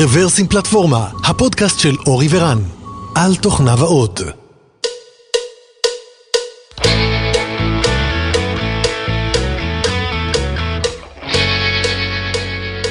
[0.00, 2.58] רוורסים פלטפורמה, הפודקאסט של אורי ורן,
[3.14, 4.20] על תוכניו ועוד.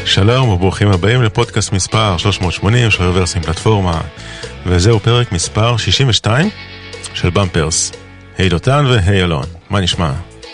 [0.05, 4.01] שלום וברוכים הבאים לפודקאסט מספר 380 של רוורסים פלטפורמה
[4.65, 6.49] וזהו פרק מספר 62
[7.13, 7.91] של במפרס.
[8.37, 10.11] היי דותן והי אלון, מה נשמע?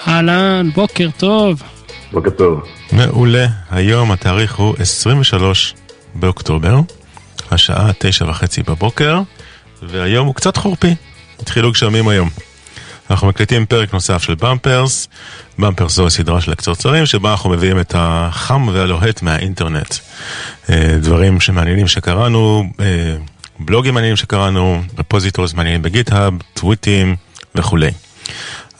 [0.07, 1.63] אהלן, בוקר טוב.
[2.11, 2.61] בוקר טוב.
[2.91, 5.73] מעולה, היום התאריך הוא 23
[6.15, 6.79] באוקטובר,
[7.51, 9.21] השעה תשע וחצי בבוקר,
[9.81, 10.95] והיום הוא קצת חורפי,
[11.39, 12.29] התחילו גשמים היום.
[13.09, 15.07] אנחנו מקליטים פרק נוסף של Bumpers,
[15.59, 19.95] Bumpers זו הסדרה של הקצרצרים, שבה אנחנו מביאים את החם והלוהט מהאינטרנט.
[20.69, 23.15] אה, דברים שמעניינים שקראנו, אה,
[23.59, 27.15] בלוגים מעניינים שקראנו, repositories מעניינים ב GitHub, טוויטים
[27.55, 27.91] וכולי.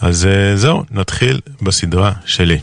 [0.01, 2.59] אז אה, זהו, נתחיל בסדרה שלי.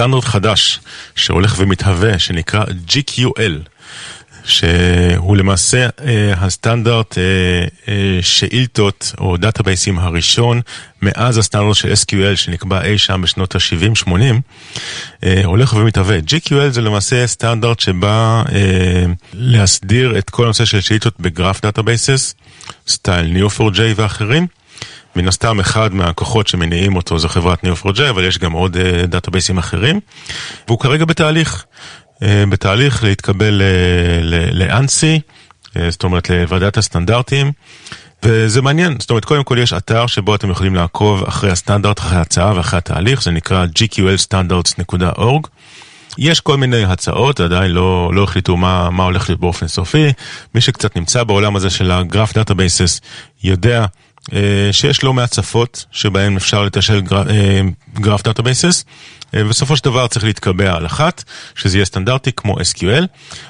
[0.00, 0.80] סטנדרט חדש
[1.16, 3.68] שהולך ומתהווה, שנקרא GQL,
[4.44, 7.22] שהוא למעשה אה, הסטנדרט אה,
[7.88, 10.60] אה, שאילתות או דאטאבייסים הראשון
[11.02, 14.10] מאז הסטנדרט של SQL שנקבע אי שם בשנות ה-70-80,
[15.24, 16.18] אה, הולך ומתהווה.
[16.18, 22.34] GQL זה למעשה סטנדרט שבא אה, להסדיר את כל הנושא של שאילתות ב graph databases,
[22.88, 24.46] style Neo4j ואחרים.
[25.16, 29.58] מן הסתם אחד מהכוחות שמניעים אותו זו חברת Neo4j, אבל יש גם עוד אה, דאטאבייסים
[29.58, 30.00] אחרים,
[30.68, 31.64] והוא כרגע בתהליך,
[32.14, 33.62] אה, בתהליך להתקבל
[34.52, 35.20] לאנסי,
[35.66, 37.52] uh, זאת אומרת לוועדת הסטנדרטים,
[38.22, 42.18] וזה מעניין, זאת אומרת קודם כל יש אתר שבו אתם יכולים לעקוב אחרי הסטנדרט, אחרי
[42.18, 45.48] ההצעה ואחרי התהליך, זה נקרא gqlstandards.org.
[46.18, 50.12] יש כל מיני הצעות, עדיין לא, לא החליטו מה, מה הולך להיות באופן סופי.
[50.54, 53.00] מי שקצת נמצא בעולם הזה של ה graph databases
[53.44, 53.86] יודע אה,
[54.72, 57.02] שיש לא מעט שפות שבהן אפשר לתשאל
[57.94, 58.84] graph databases.
[59.32, 63.06] בסופו של דבר צריך להתקבע על אחת, שזה יהיה סטנדרטי כמו SQL.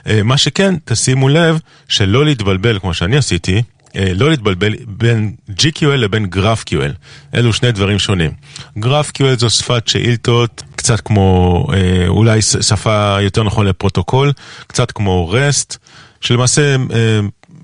[0.07, 3.63] אה, מה שכן, תשימו לב שלא להתבלבל כמו שאני עשיתי,
[3.97, 6.93] אה, לא להתבלבל בין GQL לבין GraphQL.
[7.35, 8.31] אלו שני דברים שונים.
[8.79, 11.67] GraphQL זו שפת שאילתות, קצת כמו,
[12.09, 14.33] אולי שפה יותר נכון לפרוטוקול,
[14.67, 15.77] קצת כמו REST,
[16.21, 16.77] שלמעשה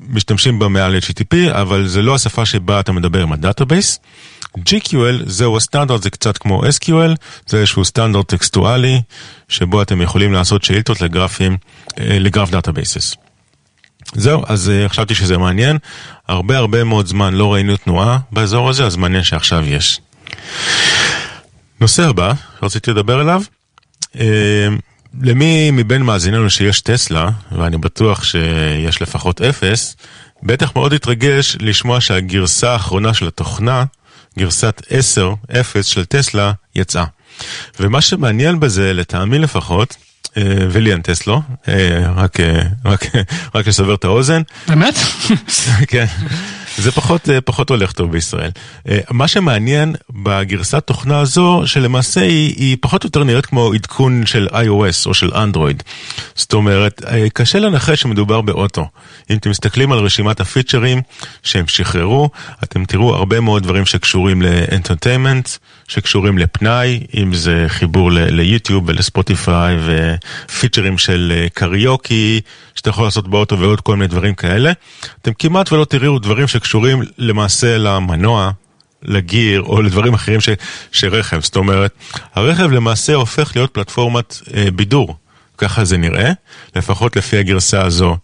[0.08, 3.98] משתמשים בה מעל HTTP, אבל זה לא השפה שבה אתה מדבר עם ה database.
[4.58, 9.00] GQL זהו הסטנדרט, זה קצת כמו SQL, זה איזשהו סטנדרט טקסטואלי,
[9.48, 11.56] שבו אתם יכולים לעשות שאילתות לגרפים,
[11.98, 13.16] אה, ל graph databases.
[14.14, 15.78] זהו, אז אה, חשבתי שזה מעניין.
[16.28, 20.00] הרבה הרבה מאוד זמן לא ראינו תנועה באזור הזה, אז מעניין שעכשיו יש.
[21.80, 23.42] נושא הבא שרציתי לדבר עליו,
[24.14, 24.18] uh,
[25.22, 29.96] למי מבין מאזיננו שיש טסלה, ואני בטוח שיש לפחות אפס,
[30.42, 33.84] בטח מאוד יתרגש לשמוע שהגרסה האחרונה של התוכנה,
[34.38, 37.04] גרסת 10, 0 של טסלה, יצאה.
[37.80, 39.96] ומה שמעניין בזה, לטעמי לפחות,
[40.36, 43.04] אה, ולי אין טסלו, אה, רק, אה, רק,
[43.54, 44.42] רק לסבר את האוזן.
[44.68, 44.94] באמת?
[45.88, 46.06] כן.
[46.78, 48.50] זה פחות, אה, פחות הולך טוב בישראל.
[48.88, 54.26] אה, מה שמעניין בגרסת תוכנה הזו, שלמעשה היא, היא פחות או יותר נראית כמו עדכון
[54.26, 55.82] של iOS או של אנדרואיד.
[56.34, 58.88] זאת אומרת, אה, קשה לנחש שמדובר באוטו.
[59.30, 61.02] אם אתם מסתכלים על רשימת הפיצ'רים
[61.42, 62.30] שהם שחררו,
[62.64, 65.48] אתם תראו הרבה מאוד דברים שקשורים לאנטרטיימנט,
[65.88, 72.40] שקשורים לפנאי, אם זה חיבור ליוטיוב ולספוטיפיי ופיצ'רים של קריוקי,
[72.74, 74.72] שאתה יכול לעשות באוטו ועוד כל מיני דברים כאלה.
[75.22, 78.50] אתם כמעט ולא תראו דברים שקשורים למעשה למנוע,
[79.02, 80.48] לגיר או לדברים אחרים ש,
[80.92, 81.40] שרכב.
[81.40, 81.92] זאת אומרת,
[82.34, 85.16] הרכב למעשה הופך להיות פלטפורמת אה, בידור,
[85.58, 86.32] ככה זה נראה,
[86.76, 88.16] לפחות לפי הגרסה הזו.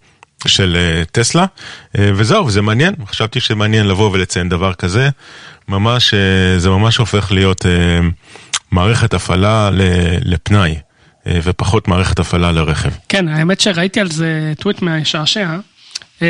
[0.49, 5.09] של uh, טסלה, uh, וזהו, זה מעניין, חשבתי שמעניין לבוא ולציין דבר כזה,
[5.69, 7.67] ממש, uh, זה ממש הופך להיות
[8.71, 9.71] מערכת הפעלה
[10.25, 10.77] לפנאי,
[11.27, 12.91] ופחות מערכת הפעלה לרכב.
[13.09, 15.57] כן, האמת שראיתי על זה טוויט מהשעשע,
[16.19, 16.23] uh,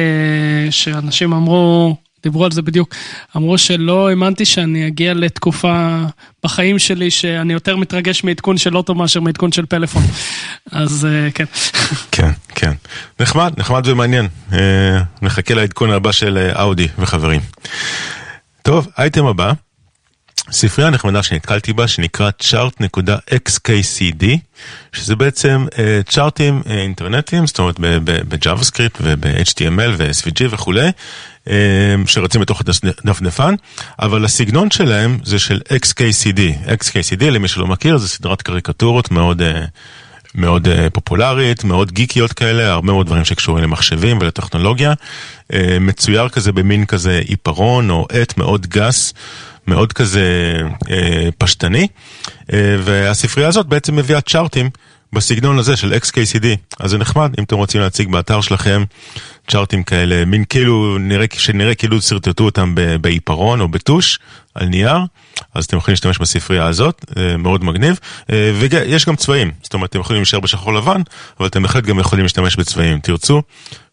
[0.71, 2.95] שאנשים אמרו, דיברו על זה בדיוק.
[3.37, 6.03] אמרו שלא האמנתי שאני אגיע לתקופה
[6.45, 10.03] בחיים שלי שאני יותר מתרגש מעדכון של אוטו מאשר מעדכון של פלאפון.
[10.73, 11.45] אז אה, כן.
[12.13, 12.73] כן, כן.
[13.21, 14.29] נחמד, נחמד ומעניין.
[14.53, 17.41] אה, נחכה לעדכון הבא של אה, אאודי וחברים.
[18.63, 19.53] טוב, אייטם הבא.
[20.53, 24.25] ספרייה נחמדה שנתקלתי בה שנקרא chart.xkcd
[24.93, 25.77] שזה בעצם uh,
[26.11, 30.91] צ'ארטים uh, אינטרנטיים, זאת אומרת ב-JavaScript וב-HTML ו-SVG וכולי,
[31.45, 31.51] uh,
[32.07, 33.55] שרצים בתוך הדפדפן,
[33.99, 36.41] אבל הסגנון שלהם זה של XKCD.
[36.67, 39.41] XKCD, למי שלא מכיר, זה סדרת קריקטורות מאוד...
[39.43, 39.45] Uh,
[40.35, 44.93] מאוד uh, פופולרית, מאוד גיקיות כאלה, הרבה מאוד דברים שקשורים למחשבים ולטכנולוגיה.
[44.93, 49.15] Uh, מצויר כזה במין כזה עיפרון או עט מאוד גס.
[49.67, 50.59] מאוד כזה
[50.91, 51.89] אה, פשטני,
[52.53, 54.71] אה, והספרייה הזאת בעצם מביאה צ'ארטים
[55.13, 56.47] בסגנון הזה של XKCD.
[56.81, 58.85] אז זה נחמד אם אתם רוצים להציג באתר שלכם
[59.49, 64.19] צ'ארטים כאלה, מין כאילו, נראה, שנראה כאילו שרטטו אותם בעיפרון או בטוש
[64.55, 64.99] על נייר,
[65.55, 67.05] אז אתם יכולים להשתמש בספרייה הזאת,
[67.39, 67.99] מאוד מגניב.
[68.29, 71.03] ויש גם צבעים, זאת אומרת אתם יכולים להישאר בשחור לבן,
[71.39, 73.43] אבל אתם בהחלט גם יכולים להשתמש בצבעים, תרצו.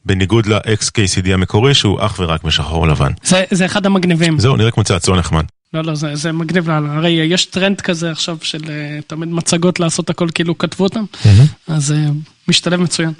[0.06, 3.12] בניגוד ל-XKCD המקורי שהוא אך ורק בשחור לבן.
[3.24, 4.40] זה, זה אחד המגניבים.
[4.40, 5.44] זהו, נראה כמו צעצוע נחמד.
[5.74, 6.94] לא, לא, זה, זה מגניב לאללה.
[6.96, 8.68] הרי יש טרנד כזה עכשיו של אה,
[9.08, 11.28] תמיד מצגות לעשות הכל כאילו כתבו אותם, mm-hmm.
[11.68, 12.12] אז אה,
[12.48, 13.12] משתלב מצוין.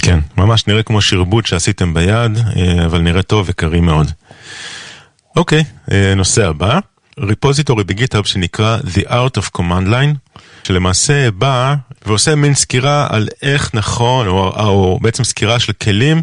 [0.00, 4.10] כן, ממש נראה כמו שרבוט שעשיתם ביד, אה, אבל נראה טוב וקריא מאוד.
[5.36, 5.64] אוקיי,
[6.16, 6.78] נושא הבא,
[7.20, 11.74] repository ב GitHub שנקרא The Art of Command Line, שלמעשה בא
[12.06, 16.22] ועושה מין סקירה על איך נכון, או, או בעצם סקירה של כלים.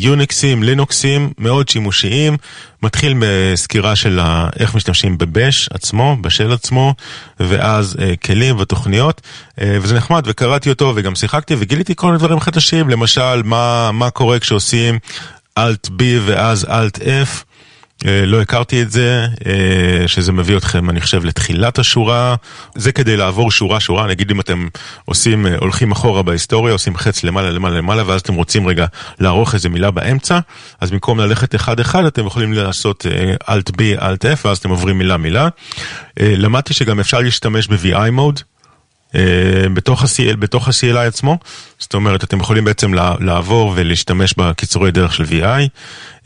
[0.00, 2.36] יוניקסים, לינוקסים, מאוד שימושיים,
[2.82, 4.20] מתחיל בסקירה של
[4.58, 6.94] איך משתמשים בבש עצמו, בשל עצמו,
[7.40, 9.20] ואז אה, כלים ותוכניות,
[9.60, 14.10] אה, וזה נחמד, וקראתי אותו וגם שיחקתי וגיליתי כל מיני דברים חדשים, למשל מה, מה
[14.10, 14.98] קורה כשעושים
[15.58, 17.04] Alt B ואז Alt F.
[17.04, 17.49] אה,
[18.04, 22.34] לא הכרתי את זה, אה, שזה מביא אתכם, אני חושב, לתחילת השורה.
[22.74, 24.68] זה כדי לעבור שורה-שורה, נגיד אם אתם
[25.04, 28.86] עושים, אה, הולכים אחורה בהיסטוריה, עושים חץ למעלה, למעלה, למעלה, ואז אתם רוצים רגע
[29.20, 30.38] לערוך איזה מילה באמצע,
[30.80, 33.06] אז במקום ללכת אחד-אחד, אתם יכולים לעשות
[33.44, 35.48] Alt B, Alt F, ואז אתם עוברים מילה-מילה.
[36.20, 38.40] למדתי שגם אפשר להשתמש ב-VI מוד.
[39.74, 41.38] בתוך ה-CL, בתוך ה-CLI עצמו,
[41.78, 45.68] זאת אומרת אתם יכולים בעצם לעבור ולהשתמש בקיצורי דרך של VI,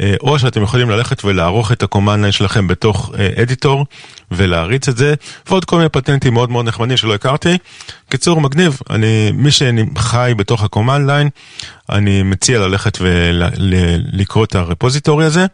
[0.01, 3.85] אה, או שאתם יכולים ללכת ולערוך את line שלכם בתוך אדיטור אה,
[4.31, 5.15] ולהריץ את זה,
[5.47, 7.59] ועוד כל מיני פטנטים מאוד מאוד נחמדים שלא הכרתי.
[8.09, 11.31] קיצור מגניב, אני, מי שחי בתוך ה-command line,
[11.91, 15.47] אני מציע ללכת ולקרוא את הרפוזיטורי הזה.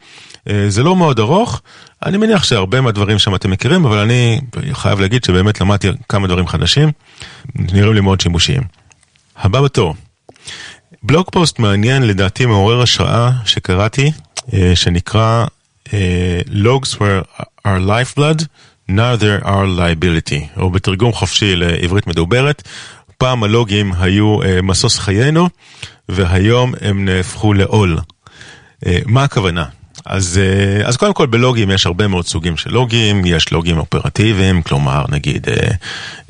[0.48, 1.62] אה, זה לא מאוד ארוך,
[2.06, 4.40] אני מניח שהרבה מהדברים שם אתם מכירים, אבל אני
[4.72, 6.92] חייב להגיד שבאמת למדתי כמה דברים חדשים,
[7.54, 8.62] נראים לי מאוד שימושיים.
[9.36, 9.94] הבא בתור,
[11.02, 14.12] בלוג פוסט מעניין לדעתי מעורר השראה שקראתי
[14.52, 15.46] אה, שנקרא
[15.92, 18.44] אה, Logs were our lifeblood,
[18.90, 22.68] now they are liability, או בתרגום חופשי לעברית מדוברת,
[23.18, 25.48] פעם הלוגים היו אה, משוש חיינו,
[26.08, 27.98] והיום הם נהפכו לעול.
[29.06, 29.64] מה הכוונה?
[30.06, 34.62] אז, אה, אז קודם כל בלוגים יש הרבה מאוד סוגים של לוגים, יש לוגים אופרטיביים,
[34.62, 35.70] כלומר נגיד אה,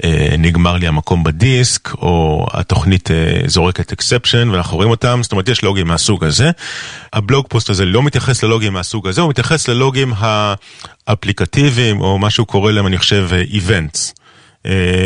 [0.05, 3.11] אה, נגמר לי המקום בדיסק, או התוכנית
[3.47, 6.51] זורקת exception ואנחנו רואים אותם, זאת אומרת יש לוגים מהסוג הזה.
[7.13, 10.13] ה blog post הזה לא מתייחס ללוגים מהסוג הזה, הוא מתייחס ללוגים
[11.07, 14.15] האפליקטיביים, או מה שהוא קורא להם אני חושב events.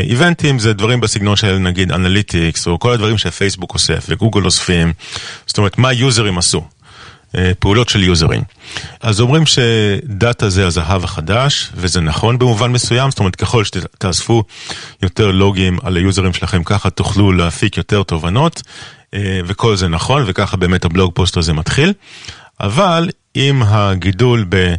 [0.03, 4.93] איבנטים זה דברים בסגנון של נגיד analytics, או כל הדברים שפייסבוק אוסף וגוגל אוספים,
[5.47, 6.65] זאת אומרת מה יוזרים עשו.
[7.37, 8.43] אה, פעולות של יוזרים.
[9.01, 14.45] אז אומרים ש data זה הזהב החדש, וזה נכון במובן מסוים, זאת אומרת ככל שתאספו
[15.03, 18.63] יותר לוגים על היוזרים שלכם, ככה תוכלו להפיק יותר תובנות,
[19.15, 21.93] אה, וכל זה נכון, וככה באמת הבלוג פוסט הזה מתחיל.
[22.61, 24.75] אבל עם הגידול ב,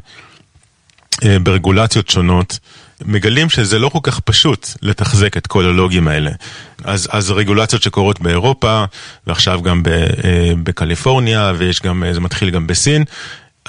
[1.25, 2.60] אה, ברגולציות שונות,
[3.02, 6.32] מגלים שזה לא כל כך פשוט לתחזק את כל הלוגים האלה.
[6.84, 8.84] אז, אז רגולציות שקורות באירופה,
[9.28, 13.04] ועכשיו גם ב, אה, בקליפורניה, ויש גם, אה, זה מתחיל גם בסין,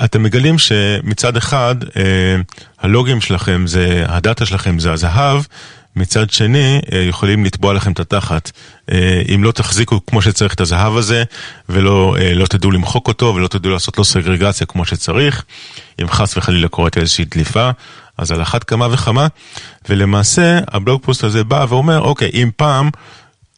[0.04, 2.36] אתם מגלים שמצד אחד אה,
[2.80, 5.42] הלוגים שלכם, זה, הדאטה שלכם זה הזהב,
[5.98, 8.50] מצד שני, יכולים לתבוע לכם את התחת.
[9.34, 11.24] אם לא תחזיקו כמו שצריך את הזהב הזה,
[11.68, 15.44] ולא לא תדעו למחוק אותו, ולא תדעו לעשות לו סגרגציה כמו שצריך,
[16.02, 17.70] אם חס וחלילה קורית איזושהי דליפה,
[18.18, 19.26] אז על אחת כמה וכמה,
[19.88, 22.90] ולמעשה הבלוג פוסט הזה בא ואומר, אוקיי, אם פעם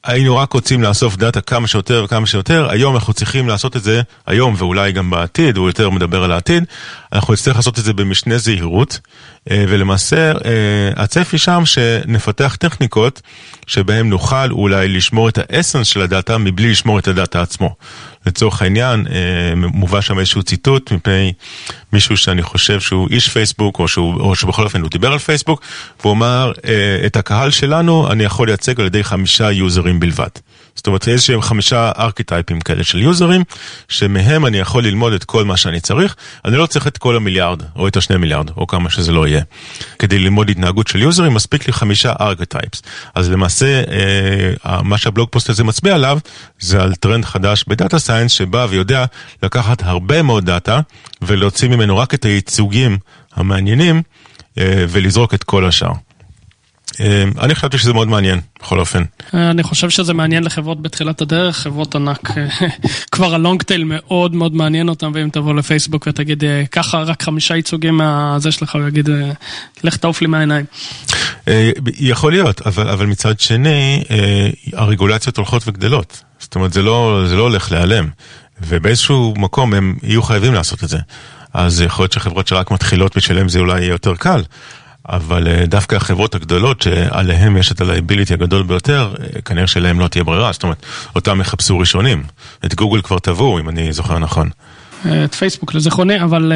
[0.05, 4.03] היינו רק רוצים לאסוף דאטה כמה שיותר וכמה שיותר, היום אנחנו צריכים לעשות את זה,
[4.27, 6.65] היום ואולי גם בעתיד, הוא יותר מדבר על העתיד,
[7.13, 9.01] אנחנו נצטרך לעשות את זה במשנה זהירות,
[9.51, 13.23] אה, ולמעשה אה, הצפי שם שנפתח טכניקות
[13.67, 17.75] שבהם נוכל אולי לשמור את האסנס של הדאטה מבלי לשמור את הדאטה עצמו.
[18.29, 21.33] לצורך העניין, אה, מובא שם איזשהו ציטוט מפני
[21.93, 25.61] מישהו שאני חושב שהוא איש פייסבוק, או, שהוא, או שבכל אופן הוא דיבר על פייסבוק,
[26.01, 26.53] והוא אמר,
[27.07, 30.29] את הקהל שלנו אני יכול לייצג על ידי חמישה יוזרים בלבד.
[30.79, 33.45] זאת אומרת, איזה שהם חמישה ארכיטייפים כאלה של יוזרים,
[33.89, 36.17] שמהם אני יכול ללמוד את כל מה שאני צריך.
[36.45, 39.43] אני לא צריך את כל המיליארד, או את השני מיליארד, או כמה שזה לא יהיה.
[39.99, 42.83] כדי ללמוד התנהגות של יוזרים, מספיק לי חמישה archetypes.
[43.15, 43.83] אז למעשה,
[44.65, 46.19] אה, מה שה blog post הזה מצביע עליו,
[46.61, 49.05] זה על טרנד חדש ב data science, שבא ויודע
[49.43, 50.81] לקחת הרבה מאוד data,
[51.23, 52.99] ולהוציא ממנו רק את הייצוגים
[53.35, 54.03] המעניינים,
[54.59, 56.08] אה, ולזרוק את כל השאר.
[57.01, 59.03] אה, אני חשבתי שזה מאוד מעניין, בכל אופן.
[59.35, 62.31] אני חושב שזה מעניין לחברות בתחילת הדרך, חברות ענק,
[63.13, 67.97] כבר הלונג טייל מאוד מאוד מעניין אותם, ואם תבוא לפייסבוק ותגיד ככה רק חמישה ייצוגים
[67.97, 69.09] מהזה שלך, הוא יגיד
[69.85, 70.65] לך תעוף לי מהעיניים.
[71.99, 74.05] יכול להיות, אבל, אבל מצד שני,
[74.73, 76.23] הרגולציות הולכות וגדלות.
[76.39, 78.09] זאת אומרת, זה לא, זה לא הולך להיעלם,
[78.61, 80.99] ובאיזשהו מקום הם יהיו חייבים לעשות את זה.
[81.55, 84.43] אז יכול להיות שחברות שרק מתחילות בשלם זה אולי יהיה יותר קל.
[85.09, 90.01] אבל אה, דווקא החברות הגדולות שעליהן יש את ה liability הגדול ביותר, אה, כנראה שלהם
[90.01, 90.87] לא תהיה ברירה, זאת אומרת,
[91.17, 92.23] אותם יחפשו ראשונים.
[92.65, 94.51] את גוגל כבר תבעו, אם אני זוכר נכון.
[95.25, 96.53] את פייסבוק לזיכרוני, אבל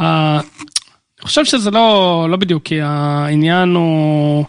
[0.00, 4.44] אני חושב שזה לא, לא בדיוק, כי העניין הוא...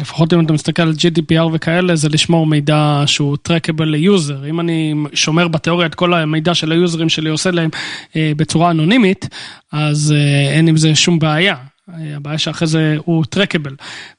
[0.00, 4.48] לפחות אם אתה מסתכל על GDPR וכאלה, זה לשמור מידע שהוא trackable ל user.
[4.48, 7.70] אם אני שומר בתיאוריה את כל המידע של היוזרים שלי, עושה להם
[8.16, 9.28] בצורה אנונימית,
[9.72, 10.14] אז
[10.50, 11.56] אין עם זה שום בעיה.
[11.88, 13.74] הבעיה שאחרי זה הוא טרקבל.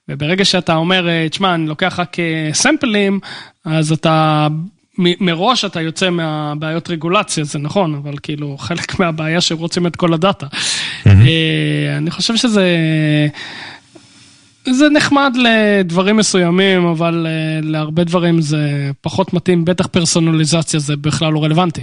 [0.09, 2.17] וברגע שאתה אומר, תשמע, אני לוקח רק
[2.53, 3.19] סמפלים,
[3.65, 4.47] אז אתה,
[4.97, 10.13] מראש אתה יוצא מהבעיות רגולציה, זה נכון, אבל כאילו חלק מהבעיה שהם רוצים את כל
[10.13, 10.45] הדאטה.
[10.47, 11.09] Mm-hmm.
[11.97, 12.77] אני חושב שזה...
[14.71, 17.27] זה נחמד לדברים מסוימים, אבל
[17.61, 21.81] להרבה דברים זה פחות מתאים, בטח פרסונליזציה זה בכלל לא רלוונטי.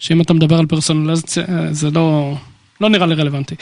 [0.00, 2.34] שאם אתה מדבר על פרסונליזציה, זה לא,
[2.80, 3.54] לא נראה לי רלוונטי.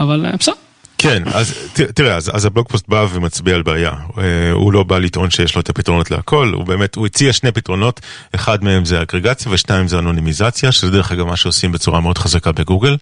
[0.00, 0.54] אבל בסדר.
[0.98, 1.54] כן, אז
[1.94, 3.92] תראה, אז, אז הבלוג פוסט בא ומצביע על בעיה.
[4.18, 7.52] אה, הוא לא בא לטעון שיש לו את הפתרונות להכל, הוא באמת, הוא הציע שני
[7.52, 8.00] פתרונות,
[8.34, 12.52] אחד מהם זה אגרגציה ושתיים זה אנונימיזציה, שזה דרך אגב מה שעושים בצורה מאוד חזקה
[12.52, 12.96] בגוגל,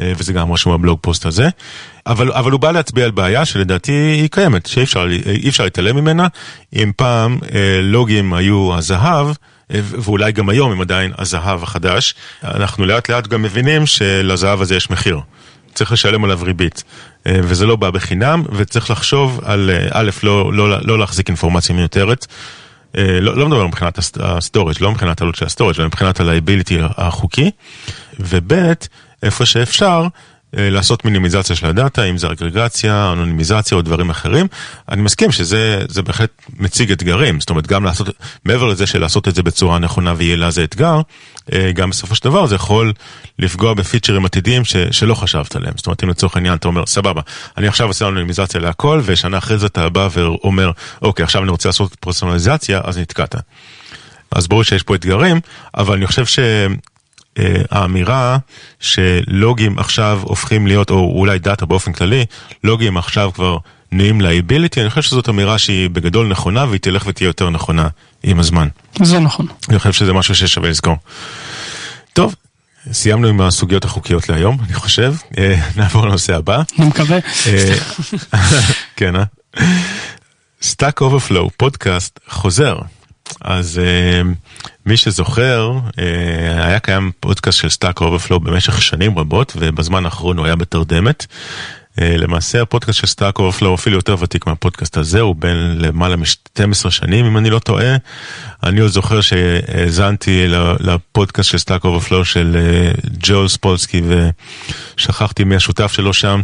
[0.00, 1.48] אה, וזה גם רשום בבלוג פוסט הזה.
[2.06, 5.06] אבל, אבל הוא בא להצביע על בעיה שלדעתי היא קיימת, שאי אפשר,
[5.48, 6.26] אפשר להתעלם ממנה.
[6.74, 9.26] אם פעם אה, לוגים היו הזהב,
[9.70, 14.90] ואולי גם היום הם עדיין הזהב החדש, אנחנו לאט לאט גם מבינים שלזהב הזה יש
[14.90, 15.20] מחיר.
[15.74, 16.84] צריך לשלם עליו ריבית.
[17.26, 21.74] אה, וזה לא בא בחינם, וצריך לחשוב על, אה, א', לא, לא, לא להחזיק אינפורמציה
[21.74, 22.26] מיותרת.
[22.96, 26.20] אה, לא, לא מדבר מבחינת ה storage, לא מבחינת העלות של ה storage, אלא מבחינת
[26.20, 27.50] ה liability החוקי.
[28.20, 28.52] וב',
[29.22, 30.06] איפה שאפשר,
[30.52, 34.46] לעשות מינימיזציה של ה data, אם זה אגרגציה, אנונימיזציה או דברים אחרים.
[34.88, 38.08] אני מסכים שזה בהחלט מציג אתגרים, זאת אומרת גם לעשות,
[38.44, 41.00] מעבר לזה שלעשות את זה בצורה נכונה ויעילה זה אתגר,
[41.52, 42.92] אה, גם בסופו של דבר זה יכול
[43.38, 45.74] לפגוע בפיצ'רים עתידיים ש, שלא חשבת עליהם.
[45.76, 47.20] זאת אומרת אם לצורך העניין אתה אומר סבבה,
[47.56, 50.70] אני עכשיו עושה אנונימיזציה להכל ושנה אחרי זה אתה בא ואומר
[51.02, 53.34] אוקיי עכשיו אני רוצה לעשות פרסונליזציה אז נתקעת.
[54.30, 55.40] אז ברור שיש פה אתגרים,
[55.76, 56.38] אבל אני חושב ש...
[56.38, 56.66] אה,
[57.70, 58.38] האמירה
[58.80, 62.24] שלוגים עכשיו הופכים להיות, או אולי דאטה באופן כללי,
[62.64, 63.58] לוגים עכשיו כבר
[63.92, 67.88] נהיים ל liability, אני חושב שזאת אמירה שהיא בגדול נכונה והיא תלך ותהיה יותר נכונה
[68.22, 68.68] עם הזמן.
[69.02, 69.46] זה נכון.
[69.68, 70.96] אני חושב שזה משהו ששווה לזכור.
[72.12, 72.34] טוב,
[72.92, 75.14] סיימנו עם הסוגיות החוקיות להיום, אני חושב.
[75.38, 76.62] אה, נעבור לנושא הבא.
[76.78, 77.18] אני מקווה.
[77.46, 77.74] אה,
[78.96, 79.24] כן, אה?
[80.62, 82.78] Stack Overflow, פודקאסט חוזר.
[83.40, 84.26] אז uh,
[84.86, 86.00] מי שזוכר, uh,
[86.62, 91.26] היה קיים פודקאסט של Stack Overflow במשך שנים רבות, ובזמן האחרון הוא היה בתרדמת.
[91.96, 96.90] Uh, למעשה הפודקאסט של Stack Overflow אפילו יותר ותיק מהפודקאסט הזה, הוא בן למעלה מ-12
[96.90, 97.96] שנים אם אני לא טועה.
[98.62, 100.44] אני עוד זוכר שהאזנתי
[100.80, 104.02] לפודקאסט של Stack Overflow של uh, ג'ו ספולסקי
[104.96, 106.40] ושכחתי מי השותף שלו שם,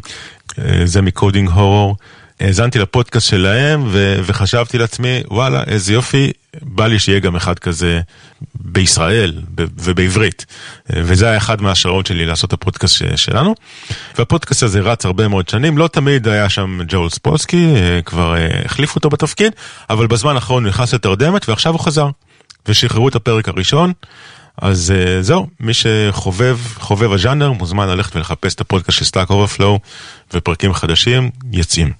[0.84, 1.96] זה מ Coding Horror.
[2.40, 8.00] האזנתי לפודקאסט שלהם ו- וחשבתי לעצמי, וואלה, איזה יופי, בא לי שיהיה גם אחד כזה
[8.54, 10.46] בישראל ובעברית.
[10.90, 13.54] וזה היה אחד מההשראות שלי לעשות את הפודקאסט שלנו.
[14.18, 18.48] והפודקאסט הזה רץ הרבה מאוד שנים, לא תמיד היה שם ג'ואל ספולסקי, אה, כבר אה,
[18.64, 19.52] החליפו אותו בתפקיד,
[19.90, 22.08] אבל בזמן האחרון הוא נכנס לתרדמת ועכשיו הוא חזר.
[22.68, 23.92] ושחררו את הפרק הראשון.
[24.62, 29.78] אז uh, זהו, מי שחובב, חובב הז'אנר, מוזמן ללכת ולחפש את הפודקאסט של Stack Overflow
[30.34, 31.92] ופרקים חדשים יוצאים.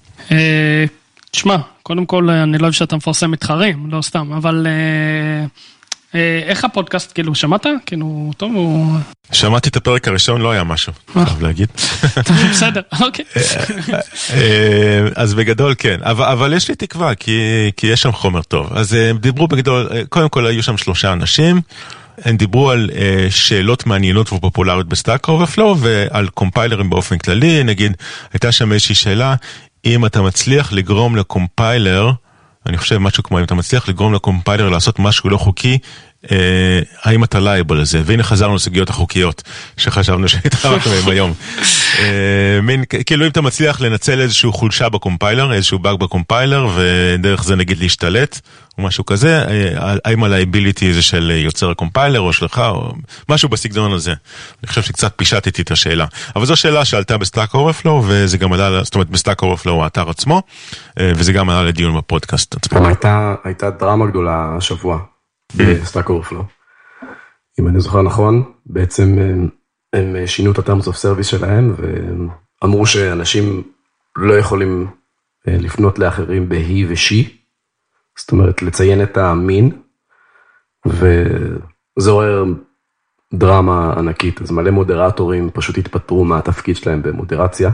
[1.29, 5.45] אה, תשמע, קודם כל אני לא אוהב שאתה מפרסם מתחרים, לא סתם, אבל אה,
[6.19, 7.65] אה, איך הפודקאסט, כאילו, שמעת?
[7.85, 8.97] כאילו, טוב, הוא...
[9.31, 11.69] שמעתי את הפרק הראשון, לא היה משהו, חייב להגיד.
[12.51, 13.25] בסדר, אוקיי.
[15.15, 18.73] אז בגדול כן, אבל יש לי תקווה, כי יש שם חומר טוב.
[18.73, 21.61] אז דיברו בגדול, קודם כל היו שם שלושה אנשים.
[22.25, 27.91] הם דיברו על uh, שאלות מעניינות ופופולריות ב Stack Overflow ועל קומפיילרים באופן כללי, נגיד
[28.33, 29.35] הייתה שם איזושהי שאלה
[29.85, 32.11] אם אתה מצליח לגרום לקומפיילר,
[32.65, 35.77] אני חושב משהו כמו אם אתה מצליח לגרום לקומפיילר לעשות משהו לא חוקי,
[37.03, 39.43] האם אתה liable לזה, והנה חזרנו לסוגיות החוקיות
[39.77, 41.33] שחשבנו שהתחלנו מהן היום.
[41.99, 47.55] אה, מין, כאילו אם אתה מצליח לנצל איזושהי חולשה בקומפיילר, איזשהו באג בקומפיילר, ודרך זה
[47.55, 48.39] נגיד להשתלט,
[48.77, 52.93] או משהו כזה, אה, האם ה liability זה של יוצר הקומפיילר או שלך, או
[53.29, 54.13] משהו בסגנון הזה.
[54.63, 56.05] אני חושב שקצת פישטתי את השאלה.
[56.35, 59.83] אבל זו שאלה שעלתה ב Stack Overflow, וזה גם עלה, זאת אומרת ב Stack Overflow
[59.83, 60.41] האתר עצמו,
[60.99, 62.87] וזה גם עלה לדיון בפודקאסט עצמו.
[62.87, 64.99] הייתה, הייתה דרמה גדולה השבוע.
[65.55, 66.43] ב Stack Overflow.
[67.59, 69.49] אם אני זוכר נכון, בעצם הם,
[69.93, 71.75] הם שינו את ה-terms of service שלהם
[72.61, 73.63] ואמרו שאנשים
[74.15, 74.87] לא יכולים
[75.47, 77.29] אה, לפנות לאחרים ב-he ו-she,
[78.19, 79.71] זאת אומרת לציין את המין,
[80.85, 82.43] וזה עורר
[83.33, 87.71] דרמה ענקית, אז מלא מודרטורים פשוט התפטרו מהתפקיד שלהם במודרציה.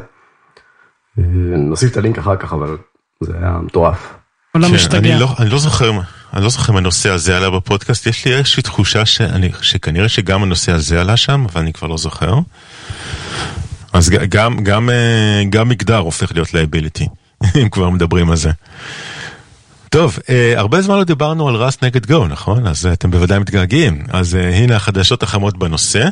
[1.19, 1.23] אה,
[1.57, 2.77] נוסיף את הלינק אחר כך, אבל
[3.21, 4.13] זה היה מטורף.
[4.53, 4.97] עולם משתגע.
[4.97, 5.91] אני לא, אני לא זוכר,
[6.35, 10.43] אני לא זוכר אם הנושא הזה עלה בפודקאסט, יש לי איזושהי תחושה שאני, שכנראה שגם
[10.43, 12.33] הנושא הזה עלה שם, אבל אני כבר לא זוכר.
[13.93, 17.07] אז גם, גם, אה, גם מגדר הופך להיות liability,
[17.61, 18.51] אם כבר מדברים על זה.
[19.89, 22.67] טוב, אה, הרבה זמן לא דיברנו על Rust נגד Go, נכון?
[22.67, 24.03] אז אתם בוודאי מתגעגעים.
[24.09, 26.07] אז אה, הנה החדשות החמות בנושא.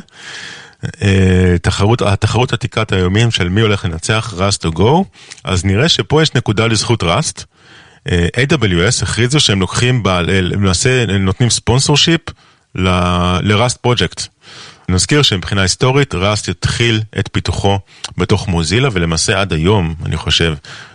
[1.62, 5.04] תחרות, התחרות עתיקת היומים של מי הולך לנצח, ראסט או גו.
[5.44, 7.44] אז נראה שפה יש נקודה לזכות ראסט.
[8.08, 12.20] AWS הכריזו שהם לוקחים, למעשה נותנים ספונסור שיפ
[12.74, 14.26] ל-Rust פרויקט.
[14.88, 17.78] נזכיר שמבחינה היסטורית ראסט התחיל את פיתוחו
[18.18, 20.54] בתוך מוזילה ולמעשה עד היום, אני חושב,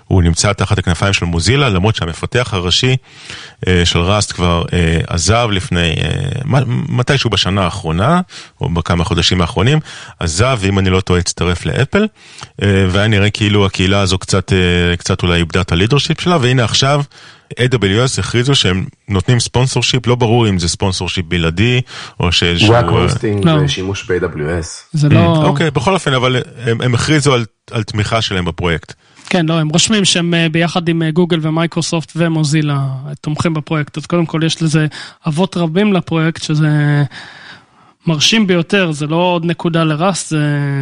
[0.10, 2.96] הוא נמצא תחת הכנפיים של מוזילה, למרות שהמפתח הראשי
[3.68, 8.22] אה, של ראסט כבר אה, עזב לפני, אה, מתישהו בשנה האחרונה,
[8.62, 9.80] או בכמה חודשים האחרונים,
[10.20, 12.08] עזב, ואם אני לא טועה, הצטרף לאפל,
[12.62, 14.54] והיה נראה כאילו הקהילה הזו קצת,
[14.98, 17.02] קצת אולי איבדה את ה leadership שלה, והנה עכשיו
[17.54, 21.82] AWS הכריזו שהם נותנים sponsorship, לא ברור אם זה sponsorship בלעדי,
[22.20, 22.74] או שאיזשהו...
[22.74, 24.68] רק hosting ושימוש ב-AWS.
[24.94, 25.44] זה לא...
[25.46, 26.36] אוקיי, בכל אופן, אבל
[26.66, 28.94] הם, הם הכריזו על, על תמיכה שלהם בפרויקט.
[29.30, 33.98] כן, לא, הם רושמים שהם אה, ביחד עם אה, גוגל ומייקרוסופט ומוזילה אה, תומכים בפרויקט,
[33.98, 34.88] אז קודם כל יש לזה
[35.28, 37.04] אבות רבים לפרויקט, שזה
[38.08, 40.82] מרשים ביותר, זה לא עוד נקודה לראסט, זה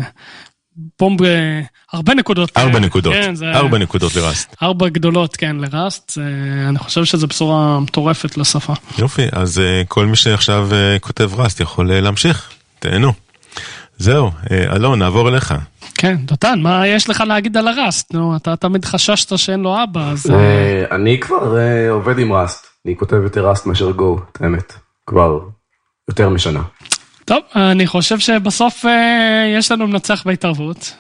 [1.00, 1.20] בומב,
[1.94, 2.58] הרבה נקודות.
[2.58, 3.52] ארבע נקודות, כן, זה...
[3.52, 4.56] ארבע נקודות לראסט.
[4.64, 6.18] ארבע גדולות, כן, לראסט,
[6.70, 8.74] אני חושב שזו בשורה מטורפת לשפה.
[8.98, 10.70] יופי, אז כל מי שעכשיו
[11.02, 13.14] כותב ראסט יכול להמשיך, תהנו.
[13.98, 15.54] זהו, אלון, נעבור אליך.
[15.98, 18.14] כן, דותן, מה יש לך להגיד על הראסט?
[18.14, 20.32] נו, אתה תמיד חששת שאין לו אבא, אז...
[20.32, 24.74] אה, אני כבר אה, עובד עם ראסט, אני כותב יותר ראסט מאשר גו, את האמת,
[25.08, 25.40] כבר
[26.10, 26.62] יותר משנה.
[27.26, 30.94] טוב, אני חושב שבסוף אה, יש לנו מנצח בהתערבות.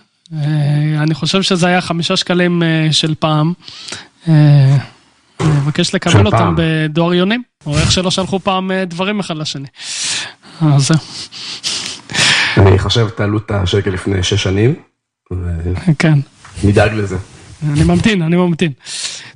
[0.97, 3.53] אני חושב שזה היה חמישה שקלים של פעם.
[4.27, 4.77] אני
[5.39, 9.67] מבקש לקבל אותם בדואר יונים, או איך שלא שלחו פעם דברים אחד לשני.
[10.61, 10.97] אז זהו.
[12.57, 14.75] אני חושב תעלו את השקל לפני שש שנים,
[15.99, 16.19] כן.
[16.63, 17.17] נדאג לזה.
[17.71, 18.71] אני ממתין, אני ממתין.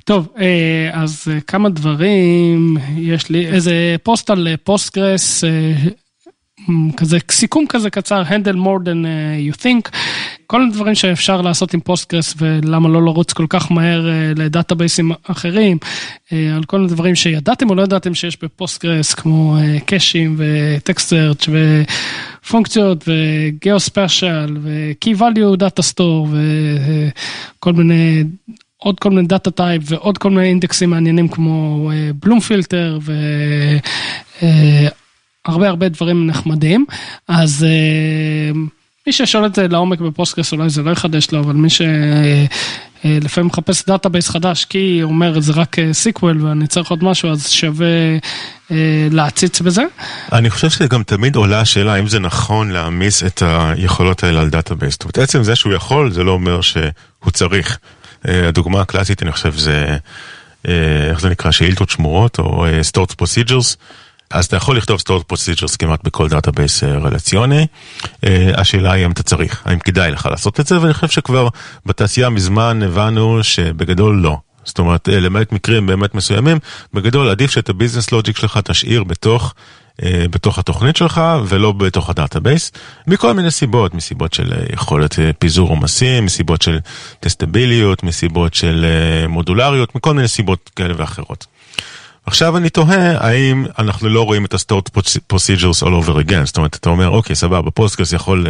[0.04, 5.72] טוב, אה, אז אה, כמה דברים, יש לי איזה פוסט על Postgres, אה,
[6.96, 9.06] כזה סיכום כזה קצר, handle more than
[9.50, 9.96] you think,
[10.52, 14.06] כל הדברים שאפשר לעשות עם Postgres ולמה לא לרוץ כל כך מהר
[14.36, 15.78] ל database ים אחרים,
[16.30, 19.56] על כל הדברים שידעתם או לא ידעתם שיש ב Postgres כמו
[19.86, 21.46] cache ים ו text search
[22.50, 26.28] פונקציות ו geospatial ו-key value data store
[27.58, 28.24] וכל מיני,
[28.76, 32.98] עוד כל מיני data type ועוד כל מיני אינדקסים מעניינים כמו bloom filter
[35.46, 36.86] והרבה הרבה דברים נחמדים.
[37.28, 37.66] אז
[39.06, 41.82] מי ששואל את זה לעומק ב Postgres אולי זה לא יחדש לו, אבל מי ש...
[43.04, 47.30] אה, לפעמים מחפש database חדש, כי אומר זה רק SQL אה, ואני צריך עוד משהו,
[47.30, 47.86] אז שווה
[48.70, 48.76] אה,
[49.10, 49.82] להציץ בזה.
[50.32, 54.92] אני חושב שגם תמיד עולה השאלה האם זה נכון להעמיס את היכולות האלה על database.
[54.92, 57.78] זאת אומרת, עצם זה שהוא יכול, זה לא אומר שהוא צריך.
[58.24, 59.96] הדוגמה הקלאסית, אני חושב, זה,
[61.10, 63.76] איך זה נקרא, שאילתות שמורות, או stored procedures.
[64.32, 67.66] אז אתה יכול לכתוב stored procedures כמעט בכל database אה, רלציוני.
[68.24, 71.48] אה, השאלה היא אם אתה צריך, האם כדאי לך לעשות את זה, ואני חושב שכבר
[71.86, 74.36] בתעשייה מזמן הבנו שבגדול לא.
[74.64, 76.58] זאת אומרת, אה, למעט מקרים באמת מסוימים,
[76.94, 79.54] בגדול עדיף שאת ה business logic שלך תשאיר בתוך,
[80.04, 82.72] בתוך התוכנית שלך ולא בתוך ה database,
[83.06, 86.78] מכל מיני סיבות, מסיבות של יכולת פיזור עומסים, מסיבות של
[87.20, 88.86] testability ות, מסיבות של
[89.28, 91.46] מודולריות, מכל מיני סיבות כאלה ואחרות.
[92.26, 94.98] עכשיו אני תוהה האם אנחנו לא רואים את ה-stored
[95.32, 98.46] procedures all over again, זאת אומרת אתה אומר אוקיי סבבה Postgres יכול,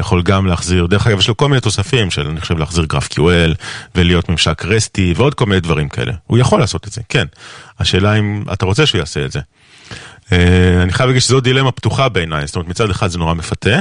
[0.00, 3.54] יכול גם להחזיר, דרך אגב יש לו כל מיני תוספים של אני חושב להחזיר GraphQL
[3.94, 7.26] ולהיות ממשק רסטי ועוד כל מיני דברים כאלה, הוא יכול לעשות את זה, כן,
[7.78, 9.40] השאלה אם אתה רוצה שהוא יעשה את זה.
[10.32, 13.78] אה, אני חייב להגיד שזו דילמה פתוחה בעיניי, זאת אומרת מצד אחד זה נורא מפתה,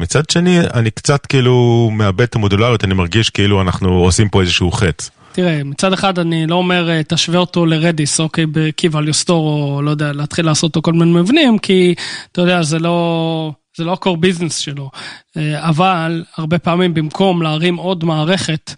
[0.00, 4.72] מצד שני אני קצת כאילו מאבד את המודולריות, אני מרגיש כאילו אנחנו עושים פה איזשהו
[4.72, 5.04] חטא.
[5.32, 9.90] תראה, מצד אחד אני לא אומר אה, תשווה אותו לרדיס, אוקיי, ב-key store, או לא
[9.90, 11.94] יודע, להתחיל לעשות אותו כל מיני מבנים, כי
[12.32, 13.52] אתה יודע, זה לא...
[13.76, 14.90] זה לא ה-core business שלו,
[15.36, 18.74] אה, אבל הרבה פעמים במקום להרים עוד מערכת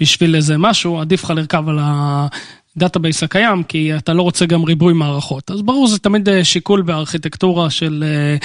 [0.00, 1.78] בשביל איזה משהו, עדיף לך לרכב על
[2.76, 5.50] ה database הקיים, כי אתה לא רוצה גם ריבוי מערכות.
[5.50, 8.36] אז ברור, זה תמיד אה, שיקול בארכיטקטורה של אה,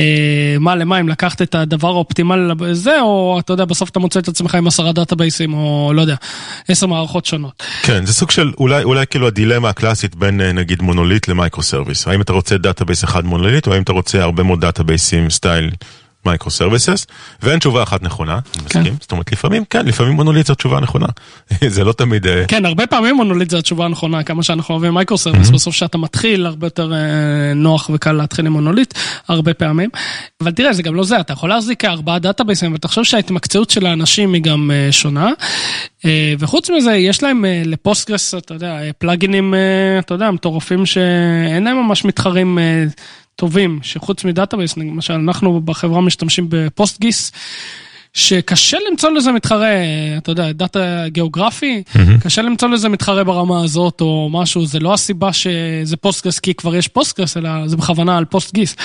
[0.00, 4.20] אה, מה למה, אם לקחת את הדבר האופטימלי לזה, או אתה יודע, בסוף אתה מוצא
[4.20, 6.14] את עצמך עם עשרה דאטאבייסים, או לא יודע,
[6.68, 7.62] עשר מערכות שונות.
[7.82, 12.08] כן, זה סוג של אולי, אולי כאילו הדילמה הקלאסית בין נגיד monolith ל micro service.
[12.08, 15.70] האם אתה רוצה database אחד מונוליט, או האם אתה רוצה הרבה מאוד דאטאבייסים style
[16.26, 17.06] micro services,
[17.42, 18.80] ואין תשובה אחת נכונה, אני כן.
[18.80, 21.06] מסכים, זאת אומרת לפעמים, כן, לפעמים מונוליט זו תשובה נכונה,
[21.68, 22.26] זה לא תמיד...
[22.26, 25.98] אה, כן, הרבה פעמים מונוליט זה התשובה הנכונה, כמה שאנחנו אוהבים micro service, בסוף שאתה
[25.98, 28.94] מתחיל, הרבה יותר אה, נוח וקל להתחיל עם מונוליט,
[29.28, 29.90] הרבה פעמים.
[30.40, 34.32] אבל תראה, זה גם לא זה, אתה יכול להחזיק ארבעה דאטאבייסים, ותחשוב שההתמקצעות של האנשים
[34.34, 35.30] היא גם אה, שונה.
[36.04, 40.30] אה, וחוץ מזה, יש להם אה, ל Postgres, אתה יודע, אה, פלאגינים, אה, אתה יודע,
[40.30, 42.58] מטורפים שאין להם ממש מתחרים.
[43.36, 47.32] טובים, שחוץ מ database, למשל אנחנו בחברה משתמשים ב PostGIS,
[48.14, 49.74] שקשה למצוא לזה מתחרה,
[50.16, 52.24] אתה יודע, data גיאוגרפי, mm-hmm.
[52.24, 56.76] קשה למצוא לזה מתחרה ברמה הזאת או משהו, זה לא הסיבה שזה Postgres כי כבר
[56.76, 58.76] יש Postgres, אלא זה בכוונה על PostGIS.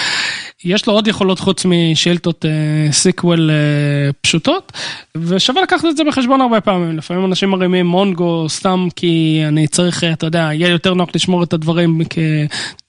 [0.63, 4.71] יש לו עוד יכולות חוץ משאילתות אה, SQL אה, פשוטות,
[5.15, 6.97] ושווה לקחת את זה בחשבון הרבה פעמים.
[6.97, 11.43] לפעמים אנשים מרימים Mongo סתם כי אני צריך, אה, אתה יודע, יהיה יותר נוח לשמור
[11.43, 12.01] את הדברים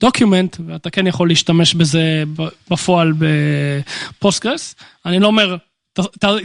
[0.00, 2.22] כ document, ואתה כן יכול להשתמש בזה
[2.70, 4.74] בפועל ב Postgres.
[5.06, 5.56] אני לא אומר,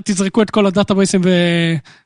[0.04, 1.22] תזרקו את כל הדאטאבייסים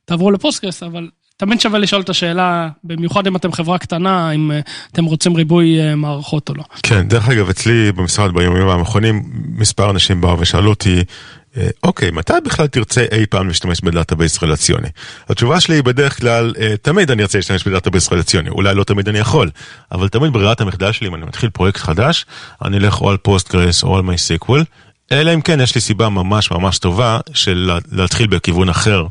[0.05, 4.51] ותעברו ל Postgres, אבל תמיד שווה לשאול את השאלה, במיוחד אם אתם חברה קטנה, אם
[4.51, 4.59] אה,
[4.91, 6.63] אתם רוצים ריבוי אה, מערכות או לא.
[6.83, 9.23] כן, דרך אגב, אצלי במשרד ביומים האחרונים,
[9.57, 11.03] מספר אנשים באו ושאלו אותי,
[11.57, 14.87] אה, אוקיי, מתי בכלל תרצה אי פעם להשתמש ב database רלציוני?
[15.29, 19.09] התשובה שלי היא בדרך כלל, תמיד אני ארצה להשתמש ב database רלציוני, אולי לא תמיד
[19.09, 19.49] אני יכול,
[19.91, 22.25] אבל תמיד ברירת המחדל שלי, אם אני מתחיל פרויקט חדש,
[22.65, 24.63] אני אלך או על Postgres או על MySQL,
[25.11, 29.05] אלא אם כן יש לי סיבה ממש ממש טובה של להתחיל בכיוון אחר.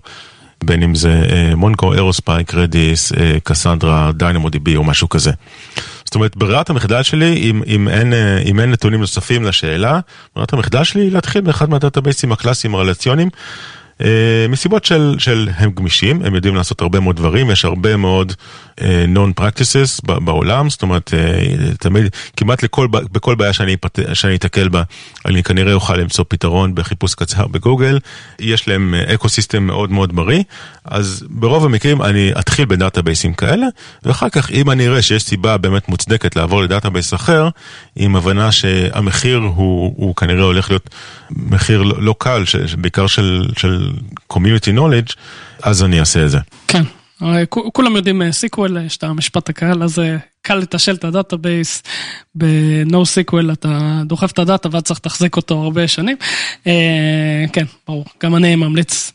[0.65, 1.23] בין אם זה
[1.57, 3.13] Mongo, Aerospike, Redis,
[3.45, 5.31] Cassandra, DynamoDB או משהו כזה.
[6.05, 8.13] זאת אומרת, ברירת המחדל שלי, אם, אם, אין,
[8.47, 10.01] אם אין נתונים נוספים לשאלה,
[10.35, 13.29] ברירת המחדל שלי היא להתחיל באחד מהדאטאבייסים הקלאסיים הרלציוניים.
[14.01, 14.05] אה,
[14.49, 18.33] מסיבות של, של הם גמישים, הם יודעים לעשות הרבה מאוד דברים, יש הרבה מאוד
[18.81, 18.83] אה,
[19.15, 22.07] known practices בעולם, זאת אומרת, אה, תמיד,
[22.37, 23.77] כמעט לכל, בכל בעיה שאני,
[24.13, 24.83] שאני אתקל בה,
[25.27, 27.99] אני כנראה אוכל למצוא פתרון בחיפוש קצר בגוגל,
[28.39, 30.43] יש להם ecosystem מאוד מאוד בריא,
[30.85, 33.67] אז ברוב המקרים אני אתחיל בדאטאבייסים כאלה,
[34.03, 37.49] ואחר כך אם אני אראה שיש סיבה באמת מוצדקת לעבור ל database אחר,
[37.97, 40.91] עם הבנה שהמחיר הוא, הוא כנראה הולך להיות
[41.31, 42.45] מחיר לא, לא קל,
[42.79, 43.86] בעיקר של, של
[44.33, 45.15] community knowledge,
[45.63, 46.39] אז אני אעשה את זה.
[46.69, 46.83] כן,
[47.49, 51.83] כולם יודעים SQL, יש את המשפט הקהל הזה, קל לתשאל את ה database,
[52.35, 56.17] ב-No SQL אתה דוחף את ה data ואז צריך לתחזק אותו הרבה שנים.
[57.53, 59.13] כן, ברור, גם אני ממליץ.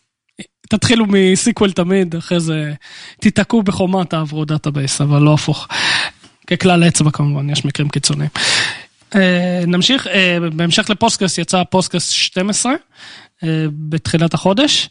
[0.69, 2.73] תתחילו מ SQL תמיד, אחרי זה
[3.19, 5.67] תיתקעו בחומה, תעברו database, אבל לא הפוך.
[6.47, 8.29] ככלל אצבע כמובן, יש מקרים קיצוניים.
[9.67, 10.07] נמשיך,
[10.55, 12.73] בהמשך ל Postgres יצא Postgres 12.
[13.71, 14.89] בתחילת החודש.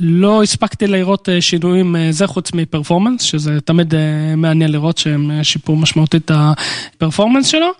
[0.00, 3.94] לא הספקתי לראות שינויים זה חוץ מ performance, שזה תמיד
[4.36, 7.70] מעניין לראות שהם שיפרו משמעותית את ה performance שלו.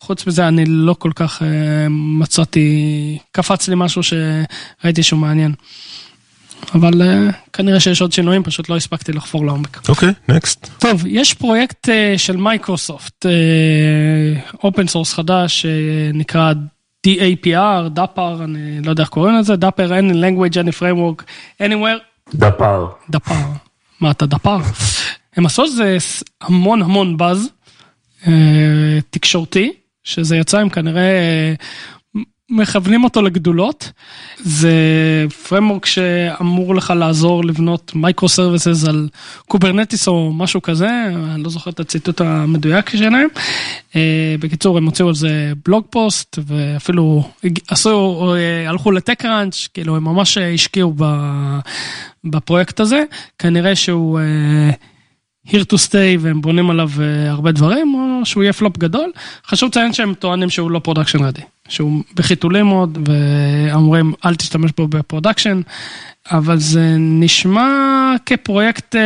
[0.00, 1.42] חוץ מזה אני לא כל כך
[1.90, 5.52] מצאתי, קפץ לי משהו שראיתי שהוא מעניין.
[6.74, 9.88] אבל אה, כנראה שיש עוד שינויים, פשוט לא הספקתי לחפור לעומק.
[9.88, 10.70] אוקיי, okay, next.
[10.78, 13.26] טוב, יש פרויקט אה, של מייקרוסופט,
[14.64, 16.52] open אה, source חדש, שנקרא
[17.06, 21.22] DAPR, Dapr, אני לא יודע איך קוראים לזה, Dapr, any language, any framework,
[21.62, 22.34] anywhere.
[22.34, 22.86] Dapr.
[23.10, 23.34] Dapr.
[24.00, 24.58] מה אתה Dapr?
[25.36, 25.96] הם עשו איזה
[26.40, 27.48] המון המון באז
[28.26, 29.72] אה, תקשורתי,
[30.04, 31.54] שזה יצא עם כנראה אה,
[32.52, 33.92] מכוונים אותו לגדולות.
[34.38, 34.72] זה
[35.48, 39.08] framework שאמור לך לעזור לבנות micro services על
[39.48, 40.90] Kubernetes או משהו כזה,
[41.34, 43.28] אני לא זוכר את הציטוט המדויק שלהם.
[44.40, 47.30] בקיצור, הם הוציאו על זה blog post ואפילו
[47.68, 48.34] עשו,
[48.68, 50.94] הלכו ל TechCrunch, כאילו הם ממש השקיעו
[52.24, 53.04] בפרויקט הזה,
[53.38, 54.20] כנראה שהוא...
[55.46, 56.90] here to stay והם בונים עליו
[57.28, 59.10] הרבה דברים או שהוא יהיה פלופ גדול.
[59.46, 61.40] חשוב לציין שהם טוענים שהוא לא production ready,
[61.72, 65.60] שהוא בחיתולים עוד ואומרים אל תשתמש בו ב production,
[66.30, 67.70] אבל זה נשמע
[68.26, 68.96] כפרויקט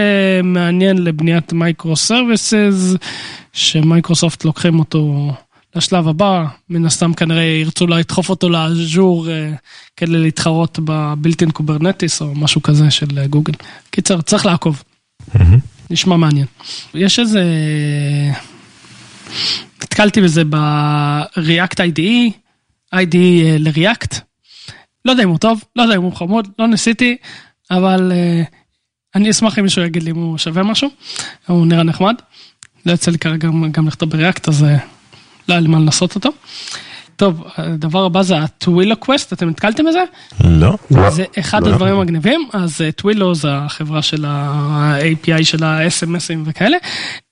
[0.44, 2.94] מעניין לבניית micro services,
[3.52, 5.32] ש Microsoft לוקחים אותו
[5.74, 9.28] לשלב הבא, מן הסתם כנראה ירצו לדחוף אותו ל Azure
[9.96, 13.52] כדי להתחרות ב built-in Kubernetes או משהו כזה של גוגל.
[13.90, 14.82] קיצר, צריך לעקוב.
[15.90, 16.46] נשמע מעניין.
[16.94, 17.42] יש איזה...
[19.82, 22.45] נתקלתי בזה ב-React IDE,
[22.94, 24.20] IDE ל-React.
[25.04, 27.16] לא יודע אם הוא טוב, לא יודע אם הוא חמוד, לא ניסיתי,
[27.70, 28.46] אבל אה,
[29.14, 30.88] אני אשמח אם מישהו יגיד לי אם הוא שווה משהו,
[31.46, 32.14] הוא נראה נחמד.
[32.86, 34.66] לא יוצא לי כרגע גם, לכתוב ב React, אז אה,
[35.48, 36.30] לא היה לי מה לנסות אותו.
[37.16, 40.04] טוב, הדבר הבא זה ה TwilioQuest, אתם נתקלתם בזה?
[40.44, 40.76] לא.
[41.10, 41.72] זה אחד לא.
[41.72, 46.76] הדברים המגניבים, אז Twilio זה החברה של ה-API של ה-SMSים וכאלה.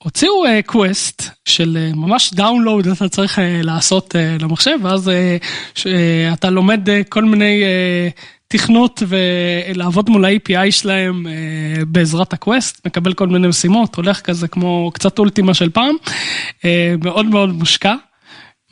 [0.03, 0.33] הוציאו
[0.67, 5.11] quest אה, של אה, ממש download אתה צריך אה, לעשות אה, למחשב, ואז
[5.79, 5.85] uh,
[6.33, 13.15] אתה לומד uh, כל מיני uh, תכנות ולעבוד מול ה-API שלהם uh, בעזרת הקווסט, מקבל
[13.15, 15.95] כל מיני משימות, הולך כזה כמו קצת אולטימה של פעם,
[16.59, 16.65] uh,
[17.03, 17.95] מאוד מאוד מושקע.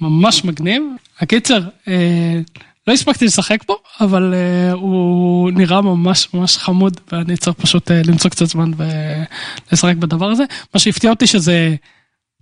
[0.02, 0.82] ממש מגניב.
[1.20, 2.40] הקיצר, אה,
[2.86, 8.02] לא הספקתי לשחק בו, אבל אה, הוא נראה ממש ממש חמוד, ואני צריך פשוט אה,
[8.04, 10.44] למצוא קצת זמן ולשחק בדבר הזה.
[10.74, 11.74] מה שהפתיע אותי שזה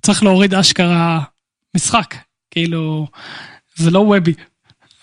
[0.03, 1.20] צריך להוריד אשכרה
[1.77, 2.14] משחק,
[2.51, 3.07] כאילו,
[3.77, 4.35] זה לא וובי.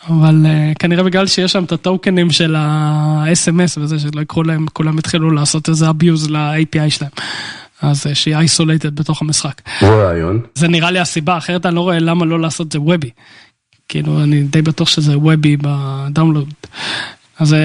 [0.10, 4.98] אבל אה, כנראה בגלל שיש שם את הטוקנים של ה-SMS וזה שלא יקחו להם, כולם
[4.98, 7.12] התחילו לעשות איזה abuse ל-API שלהם.
[7.82, 9.62] אז שהיא isolated בתוך המשחק.
[9.80, 10.42] הוא רעיון.
[10.56, 13.10] זה נראה לי הסיבה, אחרת אני לא רואה למה לא לעשות זה וובי.
[13.90, 16.54] כאילו, אני די בטוח שזה וובי ב download.
[17.40, 17.60] אז זה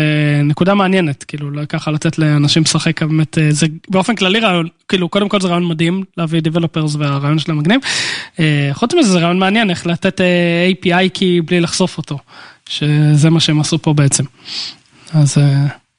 [0.45, 5.29] נקודה מעניינת, כאילו, ככה לתת לאנשים לשחק באמת, אה, זה באופן כללי רעיון, כאילו, קודם
[5.29, 7.81] כל זה רעיון מדהים להביא developers והרעיון שלהם מגניב.
[8.41, 12.19] אה, חוץ מזה זה רעיון מעניין איך לתת אה, API key בלי לחשוף אותו,
[12.69, 14.25] שזה מה שהם עשו פה בעצם.
[15.15, 15.39] אז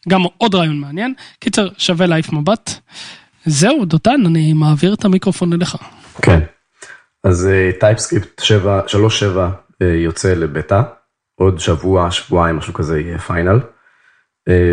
[0.10, 1.13] גם עוד רעיון מעניין.
[1.39, 2.80] קיצר, שווה להעיף מבט.
[3.45, 5.75] זהו, דותן, אני מעביר את המיקרופון אליך.
[6.21, 6.39] כן,
[7.23, 10.82] אז TypeScript 3.7 יוצא לבטא,
[11.36, 13.59] עוד שבוע, שבועיים, משהו כזה יהיה final.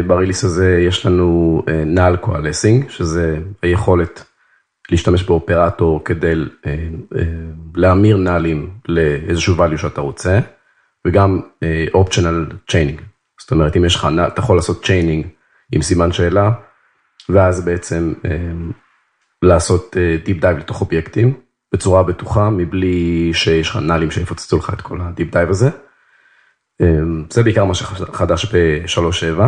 [0.06, 4.24] ב release הזה יש לנו null coalescing, שזה היכולת
[4.90, 6.34] להשתמש באופרטור כדי
[7.74, 10.40] להמיר נאלים לאיזשהו value שאתה רוצה,
[11.06, 11.40] וגם
[11.94, 13.00] optional chaining.
[13.40, 15.26] זאת אומרת, אם יש לך, אתה יכול לעשות chaining
[15.72, 16.50] עם סימן שאלה,
[17.28, 18.12] ואז בעצם
[19.42, 21.34] לעשות deep dive לתוך אובייקטים
[21.74, 25.70] בצורה בטוחה מבלי שיש לך נאלים שיפוצצו לך את כל ה deep dive הזה.
[27.30, 29.40] זה בעיקר מה שחדש ב-3.7.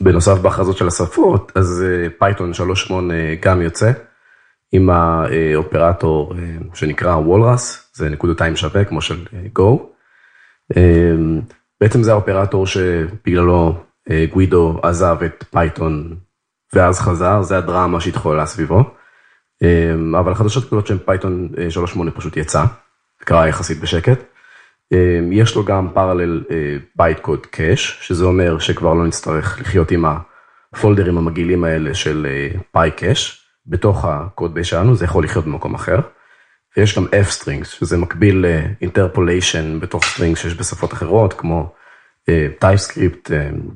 [0.00, 1.84] בנוסף בהכרזות של השפות אז
[2.18, 2.92] Python 3.8
[3.40, 3.92] גם יוצא
[4.72, 6.34] עם האופרטור
[6.74, 9.26] שנקרא walrus זה נקודתיים שווה כמו של
[9.58, 9.78] go.
[11.80, 13.74] בעצם זה האופרטור שבגללו
[14.30, 16.16] גווידו עזב את Python
[16.72, 18.84] ואז חזר, זה הדרמה שהתחוללה סביבו.
[19.62, 22.64] אמ, אבל חדשות גדולות של Python 3.8 פשוט יצא,
[23.18, 24.18] קרה יחסית בשקט.
[24.92, 26.44] אמ, יש לו גם parallel
[26.96, 30.04] bytecode cache, שזה אומר שכבר לא נצטרך לחיות עם
[30.72, 32.26] הפולדרים המגעילים האלה של
[32.72, 35.98] pycache, בתוך ה code base שלנו, זה יכול לחיות במקום אחר.
[36.76, 41.72] ויש גם f-strings, שזה מקביל ל interpolation בתוך strings שיש בשפות אחרות, כמו
[42.58, 43.30] TypeScript,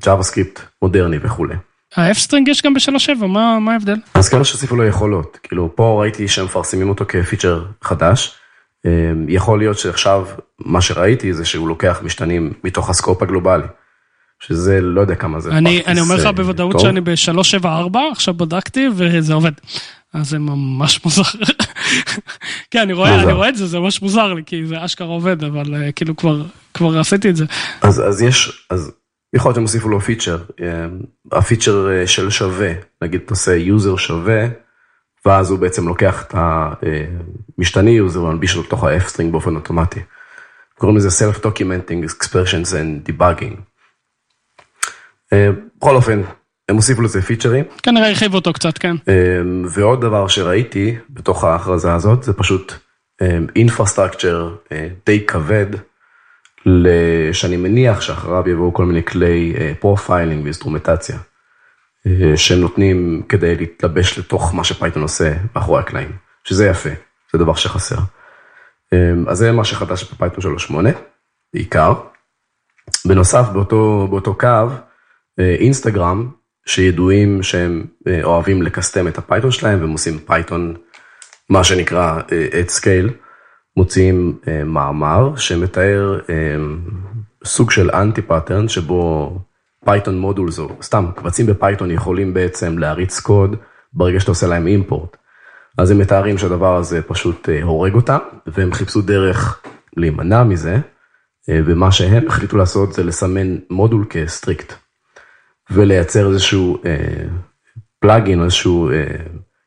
[0.04, 1.54] JavaScript מודרני וכולי.
[1.96, 3.96] ה f-string יש גם ב-3.7, מה, מה ההבדל?
[4.14, 8.34] אז כנראה שהוסיפו לו יכולות, כאילו פה ראיתי שהם מפרסמים אותו כפיצ'ר חדש.
[8.86, 8.90] אמ,
[9.28, 10.26] יכול להיות שעכשיו
[10.58, 13.66] מה שראיתי זה שהוא לוקח משתנים מתוך ה scope הגלובלי.
[14.46, 15.50] שזה לא יודע כמה זה.
[15.50, 19.52] אני, אני אומר לך בוודאות שאני ב-374, עכשיו בדקתי וזה עובד.
[20.14, 21.22] אז זה ממש מוזר.
[22.70, 25.44] כן, אני רואה, אני רואה את זה, זה ממש מוזר לי, כי זה אשכרה עובד,
[25.44, 26.42] אבל אה, כאילו כבר,
[26.74, 27.44] כבר עשיתי את זה.
[27.82, 28.92] אז, אז יש, אז
[29.34, 30.42] יכול להיות שהם הוסיפו לו פיצ'ר,
[31.32, 34.46] הפיצ'ר אה, של שווה, נגיד אתה עושה user שווה,
[35.26, 36.34] ואז הוא בעצם לוקח את
[37.58, 40.00] המשתני user ומלביש אותו לתוך ה-F-string באופן אוטומטי.
[40.78, 43.60] קוראים לזה Self-Documenting Expressions and Debugging.
[45.32, 46.22] אה, בכל אופן,
[46.68, 47.64] הם הוסיפו לזה פיצ'רים.
[47.82, 48.96] כנראה הרחיבו אותו קצת, כן.
[49.08, 49.40] אה,
[49.70, 52.72] ועוד דבר שראיתי בתוך ההכרזה הזאת, זה פשוט
[53.56, 54.54] infrastructure
[55.06, 55.66] די כבד.
[57.32, 61.18] שאני מניח שאחריו יבואו כל מיני כלי profiling אה, ואינסטרומנטציה,
[62.06, 66.12] אה, שנותנים כדי להתלבש לתוך מה ש Python עושה מאחורי הקלעים,
[66.44, 66.90] שזה יפה,
[67.32, 67.98] זה דבר שחסר.
[68.92, 70.74] אה, אז זה מה שחדש ב Python 3.8,
[71.54, 71.94] בעיקר.
[73.04, 74.68] בנוסף, באותו, באותו קו,
[75.38, 76.30] אינסטגרם,
[76.66, 77.86] שידועים שהם
[78.22, 80.74] אוהבים לקסטם את ה Python שלהם, והם עושים Python,
[81.48, 83.12] מה שנקרא at scale.
[83.76, 86.56] מוציאים אה, מאמר שמתאר אה,
[87.44, 89.32] סוג של anti pattern שבו
[89.84, 93.56] Python modules או סתם קבצים ב Python יכולים בעצם להריץ קוד
[93.92, 95.16] ברגע שאתה עושה להם import.
[95.78, 99.62] אז הם מתארים שהדבר הזה פשוט הורג אותם, והם חיפשו דרך
[99.96, 100.78] להימנע מזה,
[101.50, 104.72] ומה שהם החליטו לעשות זה לסמן מודול כ strict,
[105.70, 106.82] ולייצר איזשהו
[108.00, 108.90] plugin או איזשהו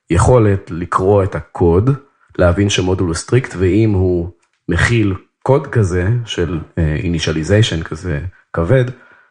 [0.09, 1.89] יכולת לקרוא את הקוד,
[2.37, 4.29] להבין שמודול הוא strict, ואם הוא
[4.69, 8.19] מכיל קוד כזה של initialization כזה
[8.53, 8.85] כבד,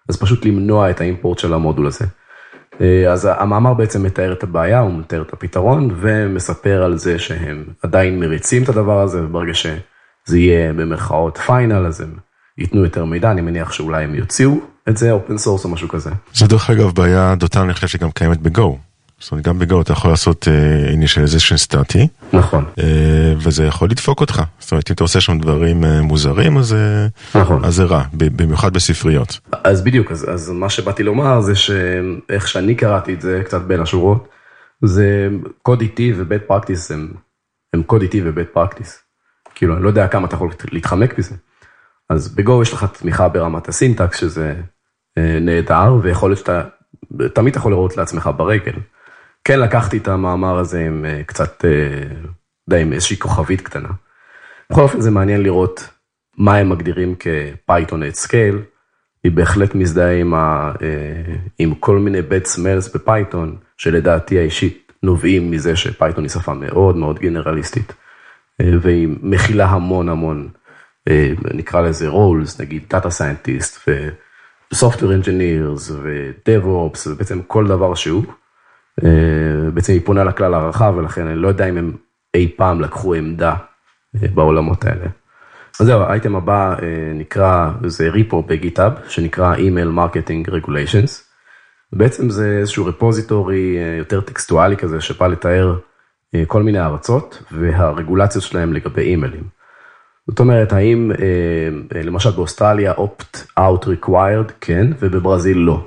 [0.08, 2.04] אז פשוט למנוע את ה import של המודול הזה.
[3.10, 8.20] אז המאמר בעצם מתאר את הבעיה, הוא מתאר את הפתרון ומספר על זה שהם עדיין
[8.20, 12.14] מריצים את הדבר הזה וברגע שזה יהיה במרכאות final אז הם
[12.58, 16.10] ייתנו יותר מידע, אני מניח שאולי הם יוציאו את זה open source או משהו כזה.
[16.34, 18.78] זה דרך אגב בעיה דותן אני חושב שגם קיימת ב Go.
[19.20, 20.48] זאת אומרת גם ב Go אתה יכול לעשות
[20.94, 22.08] initialization סטטי.
[22.32, 22.64] נכון.
[23.38, 24.42] וזה יכול לדפוק אותך.
[24.58, 26.76] זאת אומרת אם אתה עושה שם דברים מוזרים אז,
[27.34, 27.64] נכון.
[27.64, 29.38] אז זה רע, במיוחד בספריות.
[29.64, 33.80] אז בדיוק, אז, אז מה שבאתי לומר זה שאיך שאני קראתי את זה קצת בין
[33.80, 34.28] השורות,
[34.84, 35.28] זה
[35.62, 37.12] קוד איטי ובית פרקטיס הם,
[37.74, 39.02] הם קוד איטי ובית פרקטיס.
[39.54, 41.34] כאילו אני לא יודע כמה אתה יכול להתחמק בזה.
[42.10, 44.54] אז בגו יש לך תמיכה ברמת הסינטקס שזה
[45.18, 46.62] נהדר ויכול להיות שאתה
[47.34, 48.72] תמיד יכול לירות לעצמך ברגל.
[49.44, 51.64] כן לקחתי את המאמר הזה עם קצת,
[52.70, 53.88] די עם איזושהי כוכבית קטנה.
[54.72, 55.88] בכל אופן זה מעניין לראות
[56.38, 58.58] מה הם מגדירים כ Python at scale.
[59.24, 60.72] היא בהחלט מזדהה עם, ה,
[61.58, 66.54] עם כל מיני bad smells ב Python, שלדעתי האישית נובעים מזה ש Python היא שפה
[66.54, 67.92] מאוד מאוד גנרליסטית.
[68.80, 70.48] והיא מכילה המון המון,
[71.54, 78.24] נקרא לזה roles, נגיד Data Scientist ו-Software Engineers ו-DevOps ובעצם כל דבר שהוא.
[79.74, 81.92] בעצם היא פונה לכלל הרחב ולכן אני לא יודע אם הם
[82.34, 83.54] אי פעם לקחו עמדה
[84.14, 85.06] בעולמות האלה.
[85.80, 86.74] אז זהו, האייטם הבא
[87.14, 91.22] נקרא, זה ריפו בגיטאב שנקרא Email Marketing Regulations.
[91.92, 95.78] בעצם זה איזשהו רפוזיטורי יותר טקסטואלי כזה שבא לתאר
[96.46, 99.44] כל מיני ארצות והרגולציות שלהם לגבי אימיילים.
[100.28, 101.10] זאת אומרת, האם
[102.04, 105.86] למשל באוסטרליה opt-out required כן ובברזיל לא.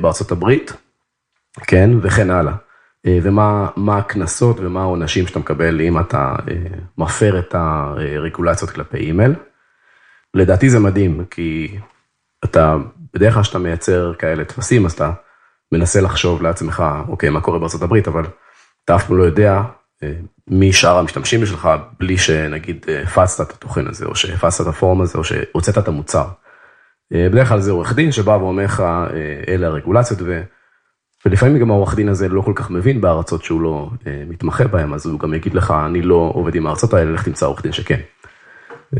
[0.00, 0.72] בארצות הברית
[1.66, 2.52] כן, וכן הלאה.
[3.06, 6.34] ומה הקנסות ומה העונשים שאתה מקבל אם אתה
[6.98, 9.34] מפר את הרגולציות כלפי אימייל.
[10.34, 11.78] לדעתי זה מדהים, כי
[12.44, 12.76] אתה,
[13.14, 15.10] בדרך כלל כשאתה מייצר כאלה טפסים, אז אתה
[15.72, 18.24] מנסה לחשוב לעצמך, אוקיי, מה קורה הברית, אבל
[18.84, 19.62] אתה אף פעם לא יודע
[20.50, 21.68] מי שאר המשתמשים שלך,
[22.00, 26.28] בלי שנגיד הפצת את התוכן הזה, או שהפצת את הפורום הזה, או שהוצאת את המוצר.
[27.12, 28.82] בדרך כלל זה עורך דין שבא ואומר לך,
[29.48, 30.42] אלה הרגולציות, ו...
[31.26, 34.94] ולפעמים גם העורך דין הזה לא כל כך מבין בארצות שהוא לא אה, מתמחה בהם,
[34.94, 37.72] אז הוא גם יגיד לך, אני לא עובד עם הארצות האלה, לך תמצא עורך דין
[37.72, 38.00] שכן.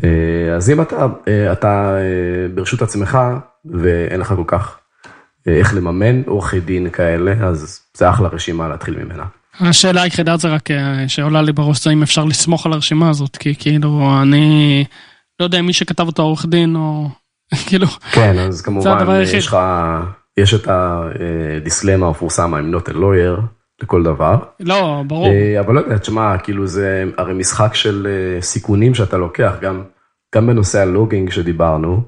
[0.04, 1.96] אה, אז אם אתה, אה, אתה
[2.54, 3.18] ברשות עצמך
[3.64, 4.78] ואין לך כל כך
[5.46, 9.24] איך לממן עורכי דין כאלה, אז זה אחלה רשימה להתחיל ממנה.
[9.60, 10.68] השאלה היחידה זה רק
[11.08, 14.84] שעולה לי בראש זה אם אפשר לסמוך על הרשימה הזאת, כי כאילו אני
[15.40, 17.08] לא יודע מי שכתב אותו עורך דין או
[17.66, 19.56] כאילו, כן, אז כמובן יש לך...
[20.38, 23.40] יש את הדיסלמה המפורסם, I'm not a lawyer,
[23.82, 24.38] לכל דבר.
[24.60, 25.28] לא, ברור.
[25.60, 28.08] אבל לא יודע, תשמע, כאילו זה הרי משחק של
[28.40, 29.82] סיכונים שאתה לוקח, גם,
[30.34, 32.02] גם בנושא הלוגינג שדיברנו,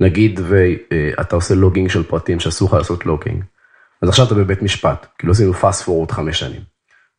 [0.00, 3.44] נגיד ואתה עושה לוגינג של פרטים שאסור לך לעשות לוגינג,
[4.02, 6.60] אז עכשיו אתה בבית משפט, כאילו עשינו fast forward חמש שנים.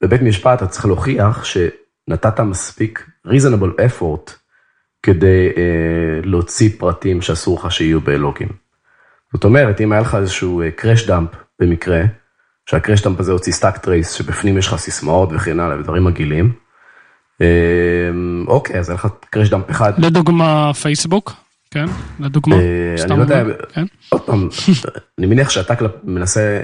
[0.03, 4.31] בבית משפט אתה צריך להוכיח שנתת מספיק reasonable effort
[5.03, 5.49] כדי
[6.23, 8.51] להוציא פרטים שאסור לך שיהיו ב logging.
[9.35, 11.29] זאת אומרת, אם היה לך איזשהו crash dump
[11.59, 12.01] במקרה,
[12.69, 16.53] שה crash dump הזה הוציא stack trace, שבפנים יש לך סיסמאות וכן הלאה ודברים מגעילים,
[18.47, 19.93] אוקיי, אז היה לך קראש דאמפ אחד.
[19.97, 21.33] לדוגמה פייסבוק,
[21.71, 21.85] כן,
[22.19, 22.55] לדוגמה.
[23.03, 23.43] אני לא יודע,
[24.09, 24.49] עוד פעם,
[25.19, 26.59] אני מניח שאתה מנסה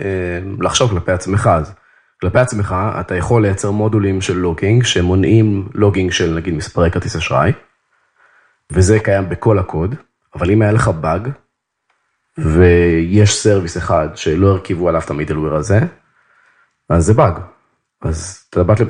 [0.59, 1.73] לחשוב כלפי עצמך, אז
[2.21, 7.51] כלפי עצמך אתה יכול לייצר מודולים של logging, שמונעים logging של נגיד מספרי כרטיס אשראי,
[8.71, 9.95] וזה קיים בכל הקוד,
[10.35, 11.29] אבל אם היה לך באג,
[12.45, 15.79] ויש service אחד שלא הרכיבו עליו את ה middleware הזה,
[16.89, 17.33] אז זה באג.
[18.01, 18.81] אז אתה באת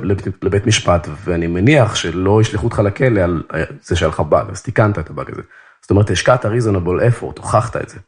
[0.42, 3.42] לבית משפט, ואני מניח שלא ישלחו אותך לכלא על
[3.82, 5.42] זה שהיה לך באג, אז תיקנת את הבאג הזה.
[5.82, 7.98] זאת אומרת, השקעת reasonable effort, הוכחת את זה.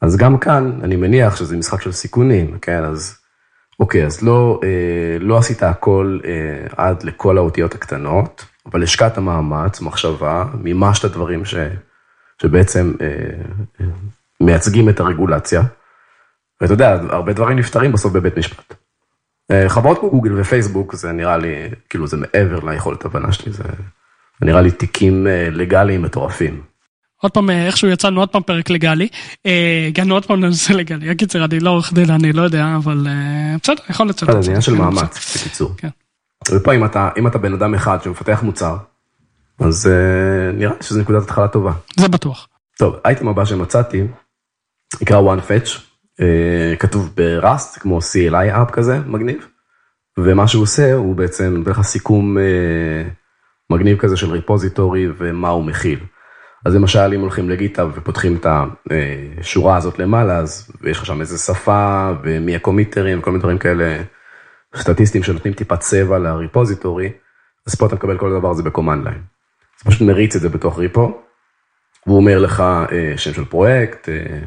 [0.00, 3.16] אז גם כאן, אני מניח שזה משחק של סיכונים, כן, אז
[3.80, 4.60] אוקיי, אז לא,
[5.20, 6.18] לא עשית הכל
[6.76, 11.54] עד לכל האותיות הקטנות, אבל השקעת מאמץ, מחשבה, מימשת דברים ש,
[12.42, 12.92] שבעצם
[14.40, 15.62] מייצגים את הרגולציה.
[16.60, 18.74] ואתה יודע, הרבה דברים נפתרים בסוף בבית משפט.
[19.68, 21.54] חברות כמו גוגל ופייסבוק זה נראה לי,
[21.90, 23.64] כאילו זה מעבר ליכולת הבנה שלי, זה
[24.42, 26.62] נראה לי תיקים לגאליים מטורפים.
[27.22, 29.08] עוד פעם, איכשהו יצאנו עוד פעם פרק לגאלי,
[29.88, 33.06] הגענו עוד פעם לנושא לגאלי, הקיצר, אני לא עורך דין, אני לא יודע, אבל
[33.62, 34.28] בסדר, יכול לצאת.
[34.30, 35.74] זה עניין של מאמץ, בקיצור.
[36.50, 38.76] ופה אם אתה, אם אתה בן אדם אחד שמפתח מוצר,
[39.60, 39.90] אז
[40.54, 41.72] נראה לי שזו נקודת התחלה טובה.
[41.96, 42.48] זה בטוח.
[42.78, 44.02] טוב, האייטם הבא שמצאתי,
[45.02, 45.68] נקרא OneFetch,
[46.20, 49.46] uh, כתוב בראסט, כמו CLI אפ כזה, מגניב,
[50.18, 52.40] ומה שהוא עושה, הוא בעצם נותן לך סיכום uh,
[53.70, 55.98] מגניב כזה של ריפוזיטורי ומה הוא מכיל.
[56.66, 58.46] אז למשל, אם הולכים לגיטאב ופותחים את
[59.40, 64.02] השורה הזאת למעלה, אז יש לך שם איזה שפה, ומי הקומיטרים, וכל מיני דברים כאלה,
[64.76, 67.12] סטטיסטים שנותנים טיפה צבע ל repository,
[67.66, 69.22] אז פה אתה מקבל כל הדבר הזה ב command line.
[69.78, 71.22] אז פשוט מריץ את זה בתוך repo,
[72.06, 74.40] והוא אומר לך אה, שם של פרויקט, אה, אה,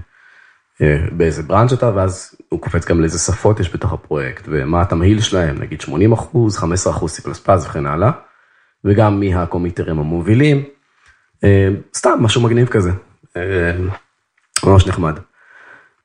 [1.12, 5.60] באיזה branch אתה, ואז הוא קופץ גם לאיזה שפות יש בתוך הפרויקט, ומה התמהיל שלהם,
[5.60, 8.12] נגיד 80 אחוז, 15 אחוז C++ וכן הלאה,
[8.86, 10.64] וגם מי הקומיטרים המובילים,
[11.96, 12.92] סתם משהו מגניב כזה,
[14.66, 15.20] ממש נחמד.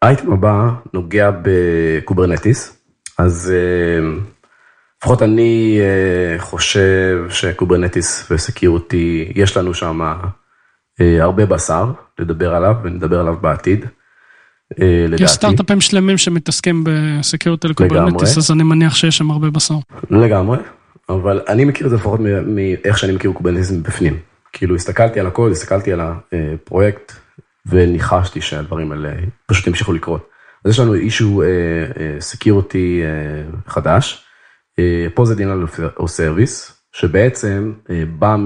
[0.02, 2.82] האייטם הבא נוגע ב Kubernetes,
[3.18, 3.52] אז
[4.98, 5.80] לפחות אני
[6.38, 10.00] חושב ש Kubernetes ו security, יש לנו שם
[11.00, 13.86] הרבה בשר לדבר עליו ונדבר עליו בעתיד.
[14.78, 15.24] לדעתי.
[15.24, 19.74] יש סטארט-אפים שלמים שמתעסקים ב security ל Kubernetes, אז אני מניח שיש שם הרבה בשר.
[20.10, 20.58] לגמרי,
[21.08, 24.18] אבל אני מכיר את זה לפחות מאיך שאני מכיר Kubernetes מבפנים.
[24.52, 27.12] כאילו הסתכלתי על הכל, הסתכלתי על הפרויקט
[27.66, 29.12] וניחשתי שהדברים האלה
[29.46, 30.28] פשוט ימשיכו לקרות.
[30.64, 31.42] אז יש לנו issue
[32.20, 33.02] security
[33.66, 34.24] חדש,
[35.14, 35.66] פה זה denial
[35.96, 37.72] of service, שבעצם
[38.18, 38.36] בא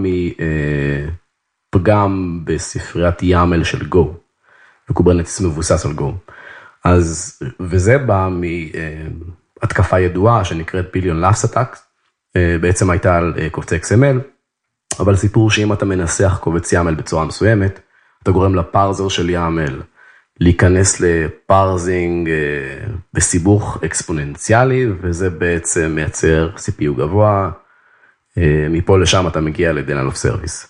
[1.75, 4.07] מפגם בספריית YAML של Go,
[4.91, 6.33] ו Kubernetes מבוסס על Go.
[6.85, 8.29] אז, וזה בא
[9.63, 11.79] מהתקפה ידועה שנקראת ביליון לאפס אטאק,
[12.61, 14.19] בעצם הייתה על קובצי XML,
[15.01, 17.81] אבל סיפור שאם אתה מנסח קובץ YAML בצורה מסוימת,
[18.23, 19.73] אתה גורם לפארזר של YAML
[20.41, 22.31] להיכנס לפארזינג
[23.15, 27.51] בסיבוך אקספוננציאלי, וזה בעצם מייצר CPU גבוה,
[28.71, 30.67] מפה לשם אתה מגיע ל-Denial of Service.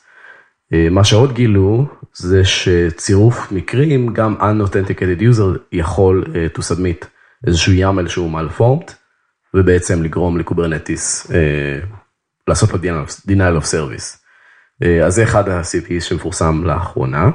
[0.90, 7.06] מה שעוד גילו זה שצירוף מקרים, גם Unauthenticated User יכול to submit
[7.46, 8.92] איזשהו YAML שהוא malformed,
[9.54, 11.32] ובעצם לגרום ל Kubernetes
[12.48, 12.78] לעשות לו
[13.28, 14.18] denial of service.
[15.04, 17.30] אז זה אחד ה-CVEs שמפורסם לאחרונה.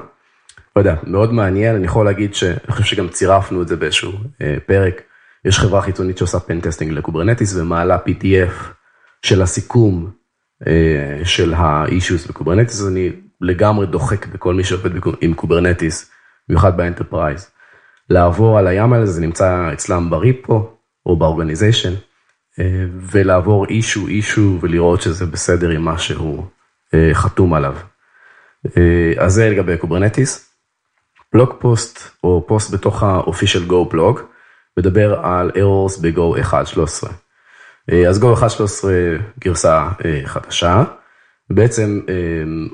[0.76, 4.12] לא יודע, מאוד מעניין, אני יכול להגיד שאני חושב שגם צירפנו את זה באיזשהו
[4.66, 5.02] פרק.
[5.46, 8.74] יש חברה חיצונית שעושה pen testing ל Kubernetes ומעלה PDF
[9.22, 10.12] של הסיכום
[11.24, 13.12] של ה-issues ב Kubernetes, אז אני
[13.42, 16.12] לגמרי דוחק בכל מי שעובד עם Kubernetes,
[16.50, 17.52] במיוחד ב enterprise.
[18.10, 20.70] לעבור על ה-YAML הזה, זה נמצא אצלם ב repo
[21.06, 21.94] או ב organization.
[23.12, 26.46] ולעבור אישו אישו ולראות שזה בסדר עם מה שהוא
[27.14, 27.76] חתום עליו.
[29.20, 30.54] אז זה לגבי Kubernetes.
[31.34, 34.20] blog post או פוסט בתוך ה-official Go blog
[34.78, 37.10] מדבר על errors ב-Go 1.13.
[38.08, 38.88] אז Go 1.13
[39.40, 39.90] גרסה
[40.26, 40.84] חדשה,
[41.50, 42.02] בעצם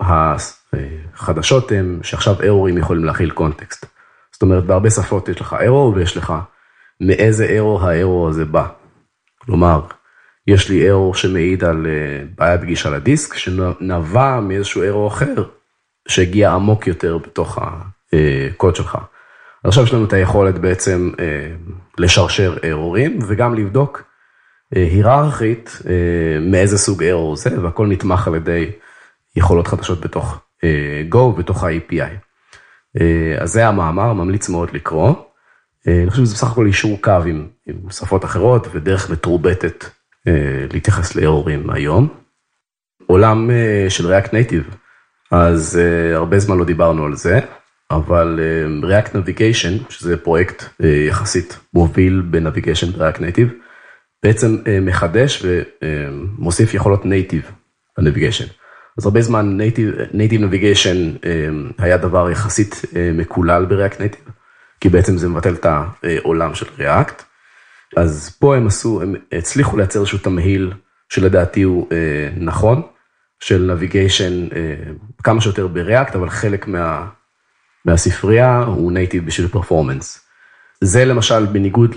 [0.01, 3.85] החדשות הן שעכשיו ארורים יכולים להכיל קונטקסט.
[4.31, 6.33] זאת אומרת בהרבה שפות יש לך error ויש לך
[7.01, 8.67] מאיזה error ה-error הזה בא.
[9.37, 9.81] כלומר,
[10.47, 11.87] יש לי error שמעיד על
[12.37, 15.43] בעיית גישה לדיסק, שנבע מאיזשהו error אחר,
[16.07, 17.59] שהגיע עמוק יותר בתוך
[18.13, 18.97] הקוד שלך.
[19.63, 21.11] עכשיו יש לנו את היכולת בעצם
[21.97, 24.03] לשרשר ארורים, וגם לבדוק
[24.75, 25.81] היררכית
[26.41, 28.71] מאיזה סוג error זה, והכל נתמך על ידי
[29.35, 30.39] יכולות חדשות בתוך
[31.11, 32.13] Go, בתוך ה-API.
[33.39, 35.13] אז זה המאמר, ממליץ מאוד לקרוא.
[35.87, 39.85] אני חושב שזה בסך הכל אישור קו עם, עם שפות אחרות ודרך מתורבתת
[40.27, 42.07] אה, להתייחס לארורים היום.
[43.07, 44.75] עולם אה, של React Native,
[45.31, 47.39] אז אה, הרבה זמן לא דיברנו על זה,
[47.91, 53.53] אבל אה, React Navigation, שזה פרויקט אה, יחסית מוביל בנביגיישן ב-React Native,
[54.23, 57.51] בעצם אה, מחדש ומוסיף יכולות Native
[57.97, 58.45] בנביגיישן.
[58.97, 59.57] אז הרבה זמן
[60.13, 64.31] Native Navigation אה, היה דבר יחסית אה, מקולל ב-React Native.
[64.79, 67.23] כי בעצם זה מבטל את העולם של React.
[67.97, 70.73] אז פה הם עשו, הם הצליחו לייצר איזשהו תמהיל
[71.09, 72.81] שלדעתי הוא אה, נכון,
[73.39, 74.93] של navigation אה,
[75.23, 77.07] כמה שיותר ב-React, אבל חלק מה,
[77.85, 80.27] מהספרייה הוא נייטיב בשביל פרפורמנס.
[80.81, 81.95] זה למשל בניגוד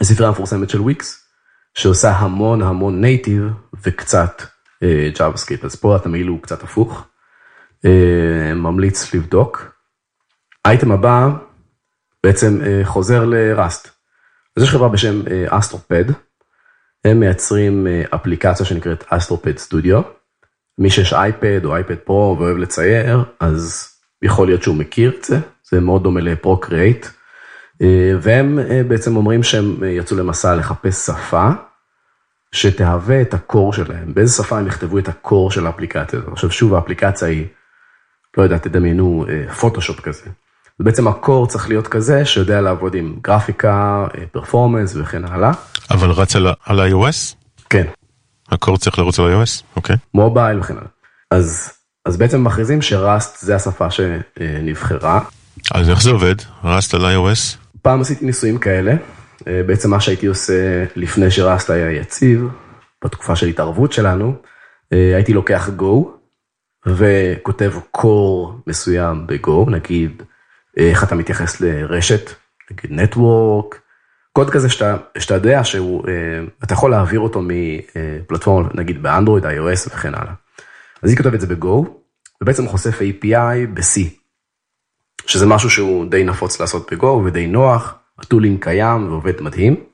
[0.00, 1.28] לספרייה המפורסמת של וויקס,
[1.74, 3.42] שעושה המון המון native
[3.82, 4.42] וקצת
[4.82, 7.06] אה, JavaScript, אז פה התמהיל הוא קצת הפוך.
[7.84, 9.76] אה, ממליץ לבדוק.
[10.64, 11.28] האייטם הבא
[12.24, 13.88] בעצם חוזר ל Rust.
[14.56, 16.04] אז יש חברה בשם Astropad,
[17.04, 20.02] הם מייצרים אפליקציה שנקראת Astropad Studio.
[20.78, 23.88] מי שיש אייפד או אייפד פרו ואוהב לצייר, אז
[24.22, 25.38] יכול להיות שהוא מכיר את זה,
[25.70, 27.06] זה מאוד דומה לפרו-קריאייט.
[28.20, 28.58] והם
[28.88, 31.48] בעצם אומרים שהם יצאו למסע לחפש שפה
[32.52, 36.32] שתהווה את הקור שלהם, באיזה שפה הם יכתבו את הקור של האפליקציה הזאת.
[36.32, 37.46] עכשיו שוב, האפליקציה היא,
[38.36, 39.26] לא יודע, תדמיינו,
[39.60, 40.30] פוטושופ כזה.
[40.80, 45.52] ובעצם הקור צריך להיות כזה שיודע לעבוד עם גרפיקה, פרפורמנס וכן הלאה.
[45.90, 47.34] אבל רץ על, על iOS?
[47.70, 47.86] כן.
[48.50, 49.62] הקור צריך לרוץ על iOS?
[49.76, 49.96] אוקיי.
[50.14, 50.88] מובייל וכן הלאה.
[51.30, 51.72] אז,
[52.04, 55.20] אז בעצם מכריזים שראסט זה השפה שנבחרה.
[55.74, 56.34] אז איך זה עובד?
[56.64, 57.61] ראסט על iOS?
[57.82, 58.94] פעם עשיתי ניסויים כאלה.
[59.46, 62.48] בעצם מה שהייתי עושה לפני שראסט היה יציב,
[63.04, 64.34] בתקופה של התערבות שלנו,
[64.90, 66.08] הייתי לוקח Go
[66.86, 70.22] וכותב קור מסוים ב-Go, נגיד
[70.76, 72.30] איך אתה מתייחס לרשת,
[72.70, 73.80] נגיד נטוורק,
[74.32, 76.04] קוד כזה שאתה, שאתה יודע שהוא,
[76.64, 80.32] אתה יכול להעביר אותו מפלטפורמה, נגיד באנדרואיד, iOS וכן הלאה.
[81.02, 81.88] אז היא כותבת את זה ב-Go,
[82.42, 84.00] ובעצם חושף API ב-C,
[85.26, 89.84] שזה משהו שהוא די נפוץ לעשות ב-Go ודי נוח, ה tooling קיים ועובד מדהים.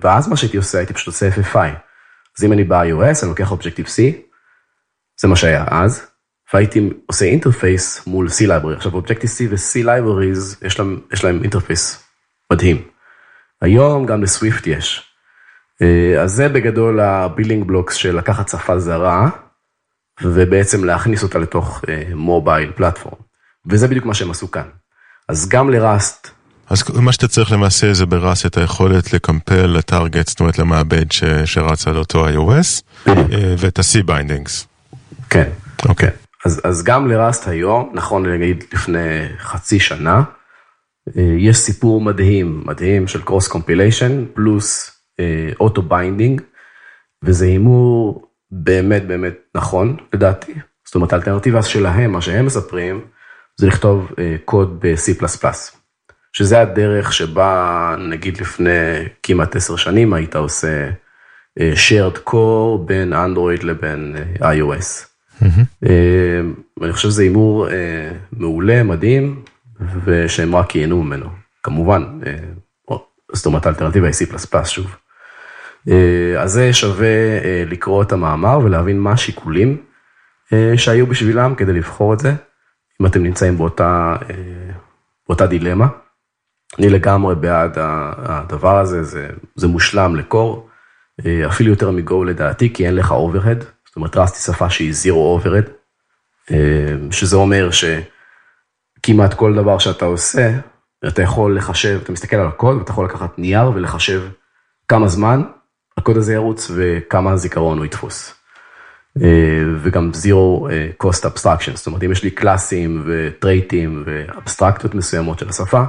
[0.00, 1.68] ואז מה שהייתי עושה, הייתי פשוט עושה FFI.
[2.38, 3.98] אז אם אני ב-iOS, אני לוקח Objective C,
[5.20, 6.06] זה מה שהיה אז,
[6.52, 8.76] והייתי עושה interface מול C library.
[8.76, 10.80] עכשיו Objective C ו-C libraries, יש
[11.12, 12.04] יש להם interface
[12.52, 12.82] מדהים.
[13.62, 15.10] היום גם ל Swift יש.
[16.20, 19.28] אז זה בגדול ה building blocks של לקחת שפה זרה,
[20.22, 21.84] ובעצם להכניס אותה לתוך
[22.14, 23.23] mobile platform.
[23.70, 24.68] וזה בדיוק מה שהם עשו כאן.
[25.28, 26.30] אז גם ל Rust.
[26.70, 30.58] אז מה שאתה צריך למעשה זה ב Rust את היכולת לקמפל ל target, זאת אומרת
[30.58, 32.82] למעבד ש, שרץ על אותו iOS,
[33.58, 34.66] ואת ה-C bindings.
[35.30, 35.50] כן,
[35.88, 36.10] אוקיי.
[36.44, 40.22] אז, אז גם ל Rust היום, נכון להגיד לפני חצי שנה,
[41.16, 44.98] יש סיפור מדהים, מדהים של cross compilation פלוס
[45.60, 46.40] auto binding,
[47.24, 50.54] וזה הימור באמת באמת נכון לדעתי.
[50.86, 53.00] זאת אומרת האלטרנטיבה שלהם, מה שהם מספרים,
[53.56, 54.12] זה לכתוב
[54.44, 55.24] קוד ב-C++,
[56.32, 58.70] שזה הדרך שבה נגיד לפני
[59.22, 60.90] כמעט עשר שנים היית עושה
[61.58, 65.06] shared core בין אנדרואיד לבין iOS.
[65.42, 65.86] Mm-hmm.
[66.82, 67.68] אני חושב שזה הימור
[68.32, 69.42] מעולה, מדהים,
[70.04, 71.26] ושהם רק ייהנו ממנו.
[71.62, 72.18] כמובן,
[73.32, 74.96] זאת אומרת האלטרנטיבה היא C++ שוב.
[76.38, 77.08] אז זה שווה
[77.66, 79.82] לקרוא את המאמר ולהבין מה השיקולים
[80.76, 82.34] שהיו בשבילם כדי לבחור את זה.
[83.00, 84.16] אם אתם נמצאים באותה,
[85.28, 85.86] באותה דילמה.
[86.78, 90.68] אני לגמרי בעד הדבר הזה, זה, זה מושלם ל core,
[91.46, 95.34] אפילו יותר מ Go לדעתי, כי אין לך overhead, זאת אומרת Rust שפה שהיא zero
[95.34, 95.70] overhead,
[97.10, 100.50] שזה אומר שכמעט כל דבר שאתה עושה,
[101.08, 104.22] אתה יכול לחשב, אתה מסתכל על הקוד ואתה יכול לקחת נייר ולחשב
[104.88, 105.42] כמה זמן
[105.96, 108.34] הקוד הזה ירוץ וכמה זיכרון הוא יתפוס.
[109.82, 110.68] וגם zero
[111.02, 115.82] cost abstraction, זאת אומרת אם יש לי קלאסים וטרייטים ואבסטרקטיות מסוימות של השפה,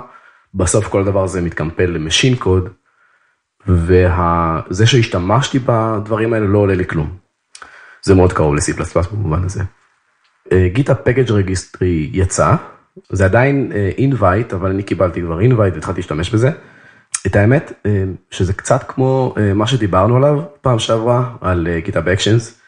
[0.53, 2.69] בסוף כל דבר זה מתקמפל ל machine code,
[3.67, 7.17] וזה שהשתמשתי בדברים האלה לא עולה לי כלום.
[8.03, 9.63] זה מאוד קרוב ל-C++ במובן הזה.
[10.67, 12.55] GitHub Package Registry יצא,
[13.09, 16.49] זה עדיין invite, אבל אני קיבלתי כבר invite והתחלתי להשתמש בזה.
[17.27, 17.73] את האמת
[18.31, 22.61] שזה קצת כמו מה שדיברנו עליו פעם שעברה על GitHub Actions.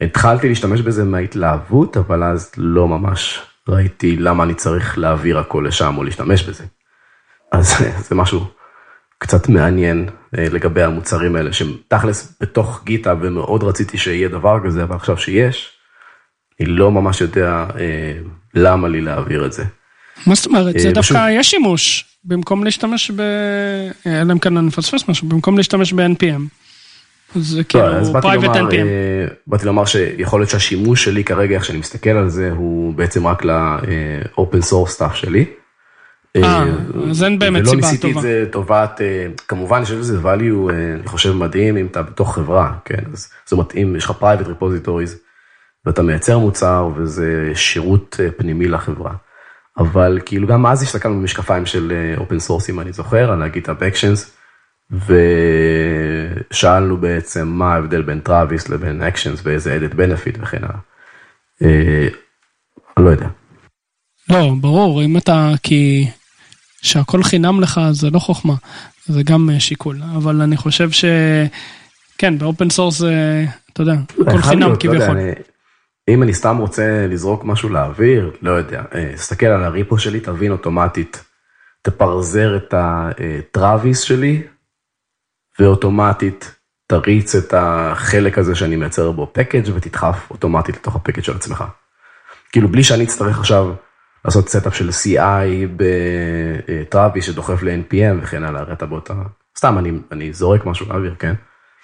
[0.00, 5.94] התחלתי להשתמש בזה מההתלהבות, אבל אז לא ממש ראיתי למה אני צריך להעביר הכל לשם
[5.96, 6.64] או להשתמש בזה.
[7.52, 7.74] אז
[8.08, 8.46] זה משהו
[9.18, 14.96] קצת מעניין לגבי המוצרים האלה, שהם תכלס בתוך גיטה ומאוד רציתי שיהיה דבר כזה, אבל
[14.96, 15.72] עכשיו שיש,
[16.60, 17.66] אני לא ממש יודע
[18.54, 19.64] למה לי להעביר את זה.
[20.26, 20.78] מה זאת אומרת?
[20.78, 23.20] זה דווקא יש שימוש, במקום להשתמש ב...
[24.06, 26.60] אלא אם כן אני מפספס משהו, במקום להשתמש ב-NPM.
[27.34, 27.84] זה כאילו
[28.20, 28.86] private NPM.
[29.46, 33.44] באתי לומר שיכול להיות שהשימוש שלי כרגע, איך שאני מסתכל על זה, הוא בעצם רק
[33.44, 35.44] ל-open source stuff שלי.
[36.36, 36.64] אה,
[37.10, 37.76] אז אין באמת סיבה טובה.
[37.76, 39.00] ולא ניסיתי את זה טובת,
[39.48, 43.02] כמובן יש לזה value, אני חושב מדהים אם אתה בתוך חברה, כן?
[43.14, 45.16] זאת אומרת, אם יש לך private repositories
[45.86, 49.12] ואתה מייצר מוצר וזה שירות פנימי לחברה.
[49.78, 54.39] אבל כאילו גם אז הסתכלנו במשקפיים של open source, אם אני זוכר, על ה-GitHub Actions.
[56.50, 60.78] ושאלנו בעצם מה ההבדל בין Travis לבין Actions ואיזה added benefit וכן הלאה.
[62.96, 63.28] אני לא יודע.
[64.30, 66.08] לא, ברור, אם אתה, כי
[66.82, 68.54] שהכל חינם לך זה לא חוכמה,
[69.06, 74.76] זה גם שיקול, אבל אני חושב שכן, ב open source זה, אתה יודע, הכל חינם
[74.80, 75.16] כביכול.
[76.08, 78.82] אם אני סתם רוצה לזרוק משהו לאוויר, לא יודע,
[79.14, 81.24] תסתכל על ה repo שלי, תבין אוטומטית,
[81.82, 84.42] תפרסר את ה Travis שלי,
[85.58, 86.54] ואוטומטית
[86.86, 91.64] תריץ את החלק הזה שאני מייצר בו package ותדחף אוטומטית לתוך ה package של עצמך.
[92.52, 93.72] כאילו בלי שאני אצטרך עכשיו
[94.24, 99.14] לעשות setup של CI ב Travis שדוחף ל-NPM וכן הלאה, הראית באותה,
[99.58, 101.34] סתם אני, אני זורק משהו לאוויר, כן?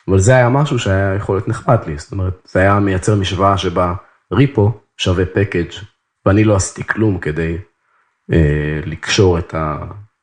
[0.09, 3.59] אבל זה היה משהו שהיה יכול להיות נחמד לי, זאת אומרת, זה היה מייצר משוואה
[3.59, 3.95] שבה
[4.33, 5.71] repo שווה package
[6.27, 7.57] ואני לא עשיתי כלום כדי
[8.33, 9.79] אה, לקשור את ה...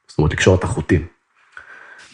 [0.08, 1.13] זאת אומרת, לקשור את החוטים.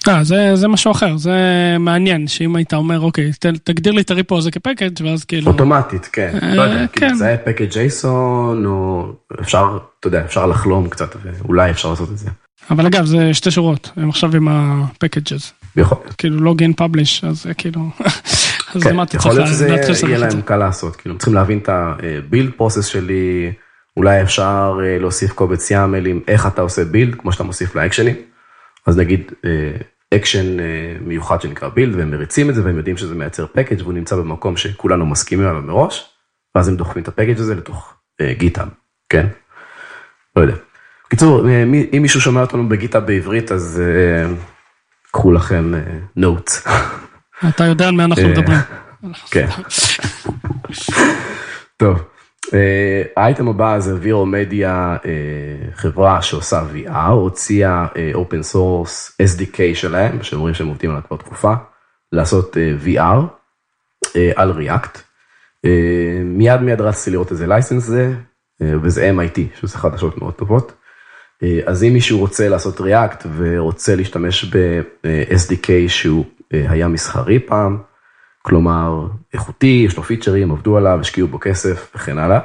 [0.08, 1.32] אה, זה, זה משהו אחר, זה
[1.80, 5.24] מעניין, שאם היית אומר, אוקיי, ת, תגדיר לי את ה repo הזה כ package ואז
[5.24, 5.52] כאילו...
[5.52, 6.38] אוטומטית, כן.
[6.41, 7.00] אה, לא יודע, כן.
[7.00, 9.08] כאילו, זה package JSON, או
[9.41, 12.30] אפשר, אתה יודע, אפשר לחלום קצת, ואולי אפשר לעשות את זה.
[12.70, 15.53] אבל אגב, זה שתי שורות, הם עכשיו עם ה packages.
[15.76, 16.16] יכול להיות.
[16.18, 17.82] כאילו login publish, אז כאילו...
[18.76, 19.68] אז כן, למה אתה יכול להיות שזה
[20.08, 20.18] יהיה?
[20.18, 23.52] להם קל לעשות, כאילו, צריכים להבין את ה build process שלי,
[23.97, 28.16] אולי אפשר אה, להוסיף קובץ עם איך אתה עושה build, כמו שאתה מוסיף לאקשנים.
[28.88, 29.32] אז נגיד
[30.13, 30.57] אקשן
[31.01, 34.57] מיוחד שנקרא build, והם מריצים את זה, והם יודעים שזה מייצר package והוא נמצא במקום
[34.57, 36.09] שכולנו מסכימים עליו מראש,
[36.55, 38.68] ואז הם דוחפים את ה package הזה לתוך GitHub,
[39.09, 39.27] כן?
[40.36, 40.55] לא יודע.
[41.07, 44.32] בקיצור, אה, אם מישהו שומע אותנו ב GitHub בעברית, אז אה,
[45.11, 45.71] קחו לכם
[46.16, 46.68] notes.
[47.49, 48.57] אתה יודע על מה אנחנו אה, מדברים.
[49.32, 49.47] כן.
[51.77, 52.03] טוב, אה,
[53.16, 60.54] האייטם הבא זה Viro Media, אה, חברה שעושה VR, הוציאה open source SDK שלהם, שאומרים
[60.54, 61.54] שהם עובדים עליו כבר תקופה,
[62.12, 63.22] לעשות אה, VR
[64.16, 64.54] אה, על.
[65.66, 68.14] אה, מיד מיד רצתי לראות איזה license זה,
[68.62, 70.74] וזה MIT, שזה חדשות מאוד טובות.
[71.66, 77.78] אז אם מישהו רוצה לעשות React ורוצה להשתמש ב-SDK שהוא היה מסחרי פעם,
[78.42, 82.40] כלומר איכותי, יש לו פיצ'רים, עבדו עליו, השקיעו בו כסף וכן הלאה,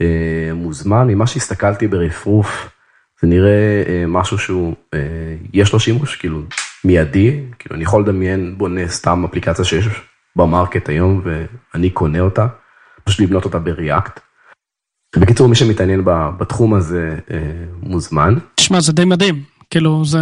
[0.00, 2.68] אה, מוזמן, ממה שהסתכלתי ברפרוף,
[3.22, 4.98] זה נראה אה, משהו שהוא, אה,
[5.52, 6.42] יש לו שימוש, כאילו
[6.84, 9.88] מיידי, כאילו אני יכול לדמיין, בונה סתם אפליקציה שיש
[10.36, 12.46] במרקט היום ואני קונה אותה,
[13.04, 14.20] פשוט לבנות אותה בריאקט.
[15.16, 16.02] בקיצור, מי שמתעניין
[16.38, 17.18] בתחום הזה
[17.82, 18.34] מוזמן.
[18.54, 19.42] תשמע, זה די מדהים.
[19.70, 20.18] כאילו, זה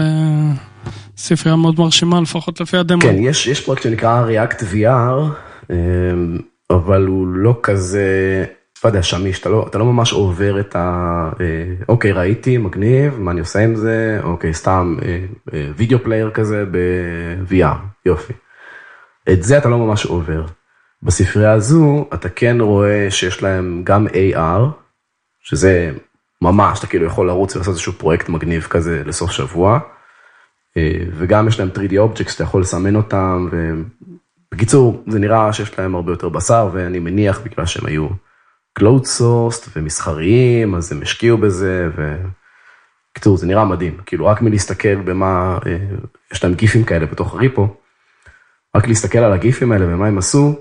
[1.17, 3.01] ספרייה מאוד מרשימה, לפחות לפי הדמו.
[3.01, 5.35] כן, יש, יש פרויקט שנקרא React VR,
[5.71, 5.77] אה,
[6.71, 8.45] אבל הוא לא כזה,
[8.85, 11.31] לא יודע, שמיש, אתה לא, אתה לא ממש עובר את ה...
[11.41, 14.21] אה, אוקיי, ראיתי, מגניב, מה אני עושה עם זה?
[14.23, 18.33] אוקיי, סתם אה, אה, video player כזה ב-VR, יופי.
[19.33, 20.45] את זה אתה לא ממש עובר.
[21.03, 24.61] בספרייה הזו אתה כן רואה שיש להם גם AR,
[25.43, 25.91] שזה
[26.43, 29.79] ממש, אתה כאילו יכול לרוץ ולעשות איזשהו פרויקט מגניב כזה לסוף שבוע,
[31.17, 36.13] וגם יש להם 3D Objects, אתה יכול לסמן אותם, ובקיצור, זה נראה שיש להם הרבה
[36.13, 38.09] יותר בשר, ואני מניח בגלל שהם היו
[38.79, 45.59] cloud sourced ומסחריים, אז הם השקיעו בזה, ובקיצור, זה נראה מדהים, כאילו רק מלהסתכל במה,
[45.67, 45.79] אה,
[46.33, 47.77] יש להם גיפים כאלה בתוך הריפו,
[48.77, 50.55] רק להסתכל על הגיפים האלה ומה הם עשו,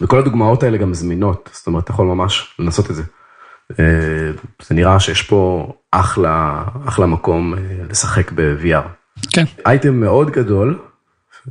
[0.00, 3.02] וכל הדוגמאות האלה גם זמינות, זאת אומרת, אתה יכול ממש לנסות את זה.
[3.78, 4.30] אה,
[4.62, 7.58] זה נראה שיש פה אחלה, אחלה מקום אה,
[7.90, 9.05] לשחק ב-VR.
[9.32, 9.44] כן.
[9.66, 10.78] אייטם מאוד גדול,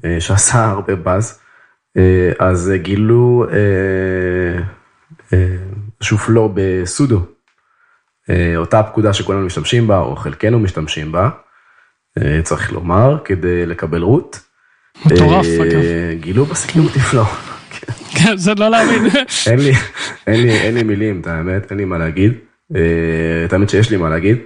[0.05, 1.39] אה, שעשה הרבה באז,
[1.97, 4.61] אה, אז גילו אה,
[5.33, 5.57] אה,
[5.99, 7.21] איזשהו פלו בסודו,
[8.55, 11.29] אותה פקודה שכולנו משתמשים בה, או חלקנו משתמשים בה,
[12.43, 14.37] צריך לומר, כדי לקבל רוט.
[15.05, 15.81] מטורף, אגב.
[16.19, 17.23] גילו בסקיוריטי פלו.
[18.15, 19.05] כן, זה לא להאמין.
[19.47, 19.71] אין לי,
[20.27, 22.33] אין לי, אין לי מילים, את האמת, אין לי מה להגיד.
[23.45, 24.37] את האמת שיש לי מה להגיד.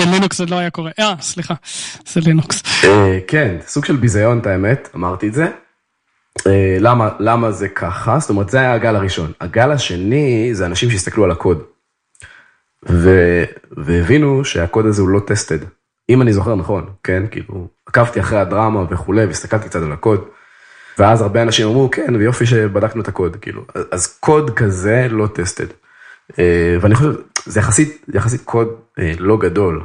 [0.00, 0.90] בלינוקס זה לא היה קורה.
[0.98, 1.54] אה, סליחה,
[2.06, 2.62] זה לינוקס.
[2.84, 5.46] אה, כן, סוג של ביזיון, את האמת, אמרתי את זה.
[6.46, 8.18] אה, למה, למה זה ככה?
[8.18, 9.32] זאת אומרת, זה היה הגל הראשון.
[9.40, 11.62] הגל השני זה אנשים שהסתכלו על הקוד.
[12.88, 13.10] ו...
[13.76, 15.58] והבינו שהקוד הזה הוא לא טסטד.
[16.10, 17.22] אם אני זוכר נכון, כן?
[17.30, 20.24] כאילו, עקבתי אחרי הדרמה וכולי, והסתכלתי קצת על הקוד.
[20.98, 23.64] ואז הרבה אנשים אמרו, כן, ויופי שבדקנו את הקוד, כאילו.
[23.90, 25.66] אז קוד כזה לא טסטד.
[26.38, 27.12] אה, ואני חושב,
[27.46, 28.68] זה יחסית, יחסית קוד
[28.98, 29.82] אה, לא גדול.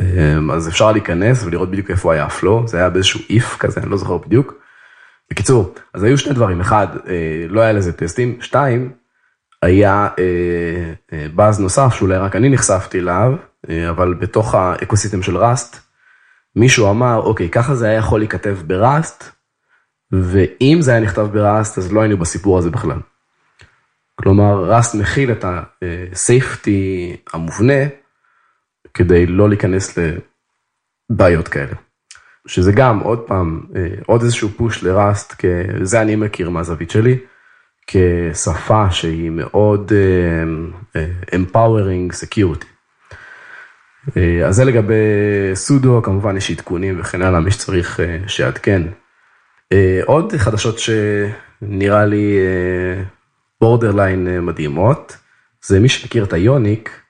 [0.00, 3.90] אה, אז אפשר להיכנס ולראות בדיוק איפה היה הפלו, זה היה באיזשהו איף כזה, אני
[3.90, 4.54] לא זוכר בדיוק.
[5.30, 8.92] בקיצור, אז היו שני דברים, אחד, אה, לא היה לזה טסטים, שתיים,
[9.62, 13.32] היה אה, אה, באז נוסף שאולי רק אני נחשפתי אליו,
[13.70, 15.76] אה, אבל בתוך האקוסיסטם של ראסט,
[16.56, 19.24] מישהו אמר, אוקיי, ככה זה היה יכול להיכתב בראסט,
[20.12, 22.98] ואם זה היה נכתב בראסט, אז לא היינו בסיפור הזה בכלל.
[24.22, 26.70] כלומר, ראסט מכיל את ה-safety
[27.32, 27.82] המובנה,
[28.94, 29.98] כדי לא להיכנס
[31.10, 31.74] לבעיות כאלה.
[32.46, 33.60] שזה גם, עוד פעם,
[34.06, 35.44] עוד איזשהו פוש לראסט,
[35.82, 37.18] זה אני מכיר מהזווית שלי,
[37.86, 42.66] כשפה שהיא מאוד אה, אה, empowering security.
[44.16, 44.94] אה, אז זה לגבי
[45.54, 48.82] sudo, כמובן יש עדכונים וכן הלאה, מי שצריך אה, שיעדכן.
[50.04, 52.36] עוד חדשות שנראה לי
[53.62, 55.16] borderline מדהימות,
[55.64, 57.00] זה מי שמכיר את ה Ionic,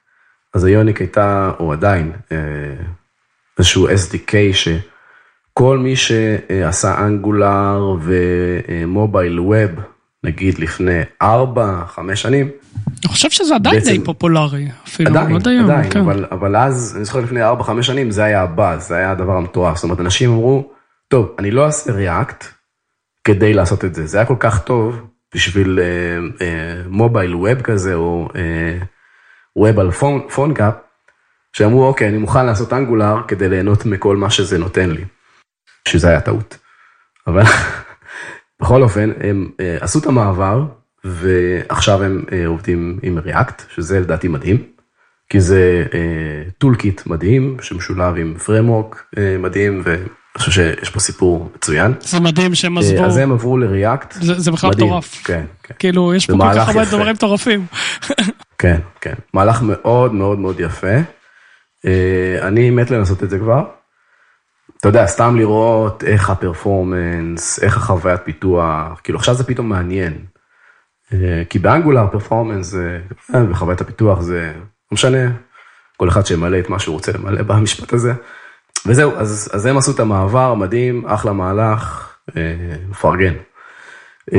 [0.55, 2.37] אז Ionic הייתה, או עדיין, אה,
[3.59, 4.35] איזשהו SDK
[5.55, 9.71] כל מי שעשה Angular ו mobile web,
[10.25, 11.27] נגיד לפני 4-5
[12.15, 12.51] שנים,
[12.87, 16.01] אני חושב שזה עדיין בעצם- די פופולרי, אפילו עדיין, עד היום, עדיין, כן.
[16.01, 19.77] אבל, אבל אז, אני זוכר לפני 4-5 שנים, זה היה הבאז, זה היה הדבר המטורף.
[19.77, 20.73] זאת אומרת, אנשים אמרו,
[21.09, 22.45] טוב, אני לא אעשה React
[23.25, 24.07] כדי לעשות את זה.
[24.07, 28.79] זה היה כל כך טוב בשביל אה, אה, mobile web כזה, או אה,
[29.57, 30.75] web על phone, PhoneGap,
[31.53, 35.05] שאמרו, אוקיי, אני מוכן לעשות Angular כדי ליהנות מכל מה שזה נותן לי.
[35.89, 36.59] שזה היה טעות.
[37.27, 37.43] אבל
[38.61, 40.65] בכל אופן, הם אה, עשו את המעבר,
[41.05, 44.63] ועכשיו הם אה, עובדים עם React, שזה לדעתי מדהים,
[45.29, 45.85] כי זה
[46.59, 49.83] tool kit מדהים, שמשולב עם framework מדהים,
[50.35, 51.93] ואני חושב שיש פה סיפור מצוין.
[52.01, 54.13] זה מדהים שהם אה, עזבו, אז הם עברו ל React.
[54.21, 55.23] זה- בכלל מטורף.
[55.25, 55.75] כן, כן.
[55.79, 56.85] כאילו, יש פה כל כך הרבה.
[56.85, 57.67] דברים מטורפים.
[58.59, 59.15] כן, כן.
[59.35, 60.97] מהלך מאוד מאוד מאוד יפה.
[61.87, 63.65] אה, אני מת לנסות את זה כבר.
[64.81, 70.25] אתה יודע, סתם לראות איך הפרפורמנס, איך החוויית פיתוח, כאילו עכשיו זה פתאום מעניין.
[71.13, 73.01] אה, כי באנגולר פרפורמנס זה,
[73.35, 74.63] אה, וחוויית הפיתוח זה, לא
[74.93, 75.31] משנה,
[75.97, 78.13] כל אחד שימלא את מה שהוא רוצה למלא במשפט הזה.
[78.87, 82.43] וזהו, אז, אז הם עשו את המעבר, מדהים, אחלה מהלך, אה,
[82.91, 83.35] מפרגן.
[84.33, 84.39] אה,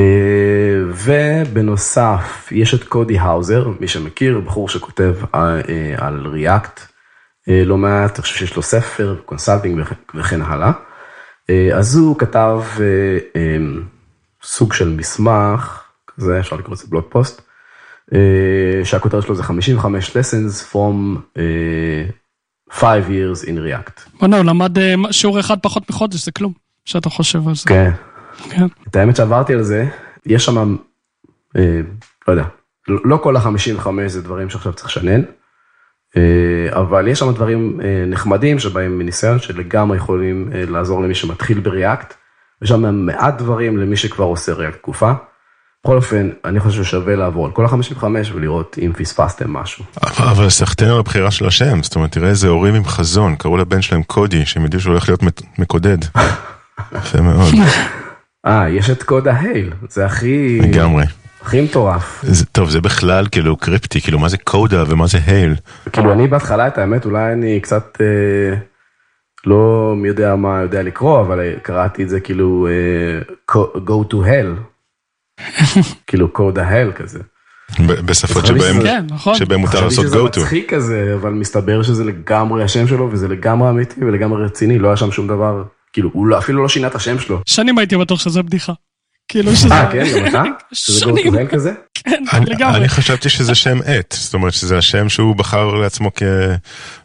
[0.86, 5.60] ובנוסף, יש את קודי האוזר, מי שמכיר, בחור שכותב אה,
[5.96, 6.80] על React
[7.48, 9.80] לא מעט, אני חושב שיש לו ספר, consulting
[10.14, 10.72] וכן- הלאה.
[11.50, 13.56] אה, אז הוא כתב אה,
[14.42, 15.82] סוג של מסמך,
[16.16, 17.42] כזה, אפשר לקרוא לזה blog post,
[18.84, 21.18] שהכותרת שלו זה 55 lessons from
[22.74, 24.18] אה, 5 years in React.
[24.20, 26.52] בוא'נה, הוא למד אה, שיעור אחד פחות מחודש, זה כלום,
[26.84, 27.68] שאתה חושב על זה.
[27.68, 27.90] כן.
[28.50, 28.66] כן.
[28.88, 29.86] את האמת שעברתי על זה,
[30.26, 30.76] יש שם,
[31.56, 31.80] אה,
[32.28, 32.44] לא יודע,
[32.88, 35.22] לא לא כל ה-55 זה דברים שעכשיו צריך לשנן,
[36.16, 41.60] אה, אבל יש שם דברים אה, נחמדים שבהם מניסיון שלגמרי יכולים אה, לעזור למי שמתחיל
[41.60, 42.14] בריאקט,
[42.62, 45.12] יש שם מעט דברים למי שכבר עושה ריאקט תקופה.
[45.84, 48.04] בכל אופן, אני חושב ששווה לעבור על כל ה-55
[48.34, 49.84] ולראות אם פספסתם משהו.
[50.18, 53.82] אבל סחטיין על הבחירה של השם, זאת אומרת, תראה איזה הורים עם חזון, קראו לבן
[53.82, 55.20] שלהם קודי, שהם ידעו שהוא הולך להיות
[55.58, 55.98] מקודד.
[56.98, 57.54] יפה מאוד,
[58.46, 61.04] אה, יש את קוד ההייל, זה הכי, לגמרי.
[61.42, 62.24] הכי מטורף.
[62.26, 65.54] זה- טוב, זה בכלל כאילו קריפטי, כאילו מה זה קודה ומה זה הייל.
[65.92, 68.56] כאילו אני בהתחלה את האמת אולי אני קצת אה,
[69.46, 73.54] לא מי יודע מה יודע לקרוא אבל קראתי את זה כאילו אה,
[73.86, 74.73] go to hell.
[76.06, 77.18] כאילו code ההל כזה.
[77.86, 79.34] בשפות חשבתי שבהם שזה- כן, נכון.
[79.34, 80.26] שבהם מותר חשבתי לעשות שזה go to.
[80.40, 84.96] מצחיק כזה אבל מסתבר שזה לגמרי השם שלו וזה לגמרי אמיתי ולגמרי רציני לא היה
[84.96, 85.62] שם שום דבר
[85.92, 87.40] כאילו הוא לא- אפילו לא שינה את השם שלו.
[87.46, 88.72] שנים הייתי בטוח שזה בדיחה.
[89.28, 89.74] כאילו שזה...
[89.74, 90.42] אה כן גם אתה?
[90.72, 91.72] שזה go to hell כזה?
[91.94, 92.76] כן, אני- לגמרי.
[92.78, 96.10] אני חשבתי שזה שם עט, זאת אומרת שזה השם שהוא בחר לעצמו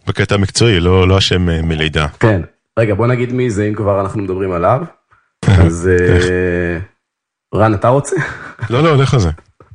[0.08, 2.08] בקטע מקצועי, לא לא השם אה, מלידה.
[2.20, 2.42] כן.
[2.80, 4.82] רגע בוא נגיד מי זה אם כבר אנחנו מדברים עליו.
[5.48, 6.78] אז אה,
[7.56, 8.16] רן אתה רוצה?
[8.70, 9.30] לא, לא, לך על זה.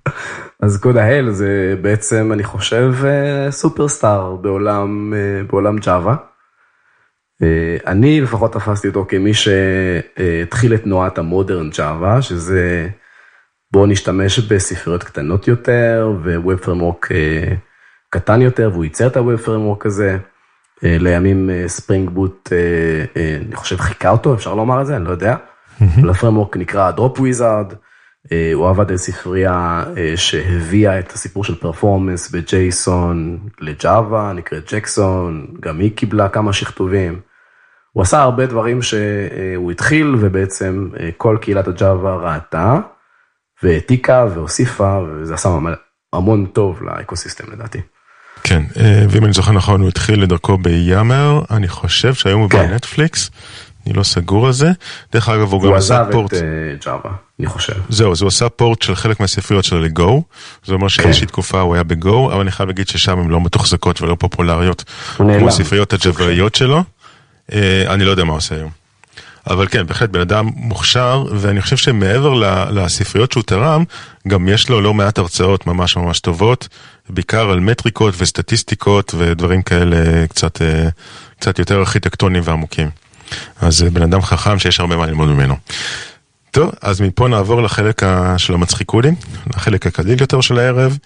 [0.62, 6.16] אז Coda Hale זה בעצם אני חושב אה, superstar בעולם אה, בעולם Java.
[7.42, 12.88] אה, אני לפחות תפסתי אותו כמי שהתחיל את תנועת ה modern Java שזה
[13.72, 17.09] בואו נשתמש בספריות קטנות יותר ו web framework
[18.10, 20.18] קטן יותר והוא ייצר את ה web framework הזה.
[20.84, 22.52] אה, לימים Spring Boot
[23.46, 25.36] אני חושב חיקה אותו אפשר לומר את זה אני לא יודע.
[25.80, 27.72] אבל ה framework נקרא Dropwizard.
[28.32, 34.32] אה, הוא עבד על ספרייה אה, שהביאה את הסיפור של performance ב JSON ל Java,
[34.32, 37.20] נקראת ג'קסון, גם היא קיבלה כמה שכתובים.
[37.92, 42.78] הוא עשה הרבה דברים שהוא התחיל ובעצם אה, כל קהילת ה Java ראתה
[43.62, 45.48] והעתיקה והוסיפה וזה עשה
[46.12, 47.80] המון טוב לאקוסיסטם לדעתי.
[48.42, 48.62] כן,
[49.10, 52.66] ואם אני זוכר נכון, הוא התחיל לדרכו ביאמר, אני חושב שהיום הוא כן.
[52.66, 53.30] בנטפליקס,
[53.87, 54.70] אני לא סגור על זה.
[55.12, 56.35] דרך אגב, הוא גם הוא עשה עזב פורט.
[56.35, 57.11] את אה, ג'אווה,
[57.41, 57.74] אני חושב.
[57.89, 60.22] זהו, אז הוא עשה פורט של חלק מהספריות שלו לגו,
[60.64, 64.03] זה אומר שאיזושהי תקופה הוא היה בגו, אבל אני חייב להגיד ששם הן לא מתוחזקות
[64.03, 64.85] ולא פופולריות,
[65.16, 65.39] הוא נעלם.
[65.39, 66.85] כמו הספריות הג'וואיות שלו,
[67.53, 68.70] אה, אני לא יודע מה הוא עושה היום.
[69.47, 72.35] אבל כן, בהחלט בן אדם מוכשר, ואני חושב שמעבר
[72.70, 73.85] לספריות שהוא תרם,
[74.28, 76.68] גם יש לו לא מעט הרצאות ממש ממש טובות,
[77.09, 80.89] בעיקר על מטריקות וסטטיסטיקות ודברים כאלה קצת, אה,
[81.39, 82.91] קצת יותר ארכיטקטוניים ועמוקים.
[83.61, 85.55] אז אה, בן אדם חכם שיש הרבה מה ללמוד ממנו.
[86.51, 88.03] טוב, אז מפה נעבור לחלק
[88.37, 89.14] של המצחיקודים,
[89.55, 90.99] לחלק הקליל יותר של הערב.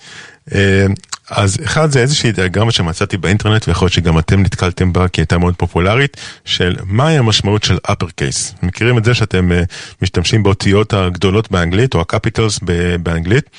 [0.55, 0.87] אה,
[1.31, 5.39] אז אחד זה איזושהי דיאגרמה שמצאתי באינטרנט ויכול להיות שגם אתם נתקלתם בה כי הייתה
[5.39, 8.57] מאוד פופולרית של מהי המשמעות של upper case.
[8.63, 9.55] מכירים את זה שאתם uh,
[10.03, 12.61] משתמשים באותיות הגדולות באנגלית או הקפיטלס
[13.03, 13.51] באנגלית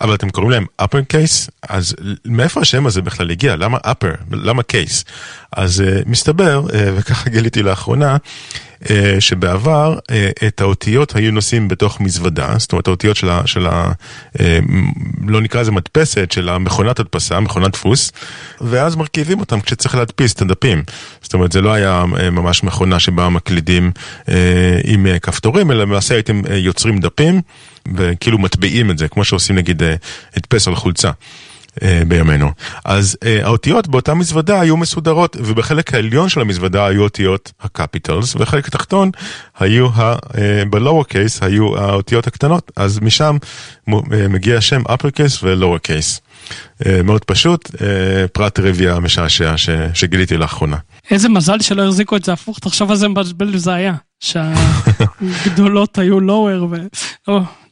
[0.00, 1.50] אבל אתם קוראים להם upper case?
[1.68, 3.56] אז מאיפה השם הזה בכלל הגיע?
[3.56, 4.16] למה upper?
[4.30, 5.10] למה case?
[5.52, 8.16] אז uh, מסתבר uh, וככה גיליתי לאחרונה
[8.90, 13.42] אה, שבעבר אה, את האותיות היו נושאים בתוך מזוודה, זאת אומרת האותיות של ה...
[13.46, 13.92] של ה
[14.40, 14.58] אה,
[15.26, 18.12] לא נקרא לזה מדפסת, של המכונת הדפסה, מכונת דפוס,
[18.60, 20.82] ואז מרכיבים אותם כשצריך להדפיס את הדפים.
[21.22, 23.92] זאת אומרת, זה לא היה ממש מכונה שבה מקלידים
[24.84, 27.40] עם כפתורים, אלא למעשה הייתם יוצרים דפים
[27.96, 29.82] וכאילו מטביעים את זה, כמו שעושים נגיד
[30.36, 31.10] הדפס על חולצה.
[31.82, 32.50] אה, בימינו.
[32.84, 38.68] אז אה, האותיות באותה מזוודה היו מסודרות, ובחלק העליון של המזוודה היו אותיות הקפיטלס, ובחלק
[38.68, 39.10] התחתון
[39.58, 43.36] היו, ה, אה, בלואו קייס היו האותיות הקטנות, אז משם
[44.28, 46.20] מגיע השם upper case ו-lower case.
[47.04, 47.70] מאוד פשוט,
[48.32, 49.54] פרט טריוויה משעשע
[49.94, 50.76] שגיליתי לאחרונה.
[51.10, 53.94] איזה מזל שלא החזיקו את זה הפוך, תחשוב איזה מבלבל זה היה,
[54.26, 56.76] שהגדולות היו lower ו...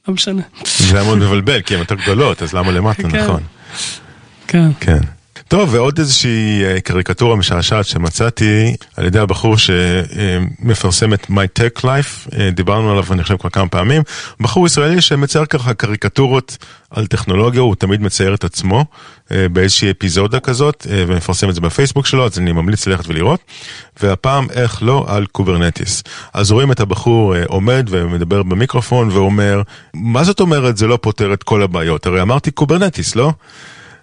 [0.08, 0.42] לא, משנה.
[0.64, 3.24] זה היה מאוד מבלבל, כי הן יותר גדולות, אז למה למטה, כן.
[3.24, 3.42] נכון.
[4.46, 4.68] כן.
[4.80, 4.98] כן.
[5.48, 12.38] טוב, ועוד איזושהי אה, קריקטורה משעשעת שמצאתי על ידי הבחור שמפרסם את My Tech Life,
[12.38, 14.02] אה, דיברנו עליו אני חושב כבר כמה פעמים,
[14.40, 16.58] בחור ישראלי שמצייר ככה קריקטורות
[16.90, 18.84] על טכנולוגיה, הוא תמיד מצייר את עצמו
[19.32, 23.40] אה, באיזושהי אפיזודה כזאת ומפרסם את זה בפייסבוק שלו, אז אני ממליץ ללכת ולראות,
[24.02, 26.02] והפעם איך לא על Kubernetes.
[26.34, 29.62] אז רואים את הבחור עומד ומדבר במיקרופון ואומר,
[29.94, 32.06] מה זאת אומרת זה לא פותר את כל הבעיות?
[32.06, 33.32] הרי אמרתי Kubernetes, לא?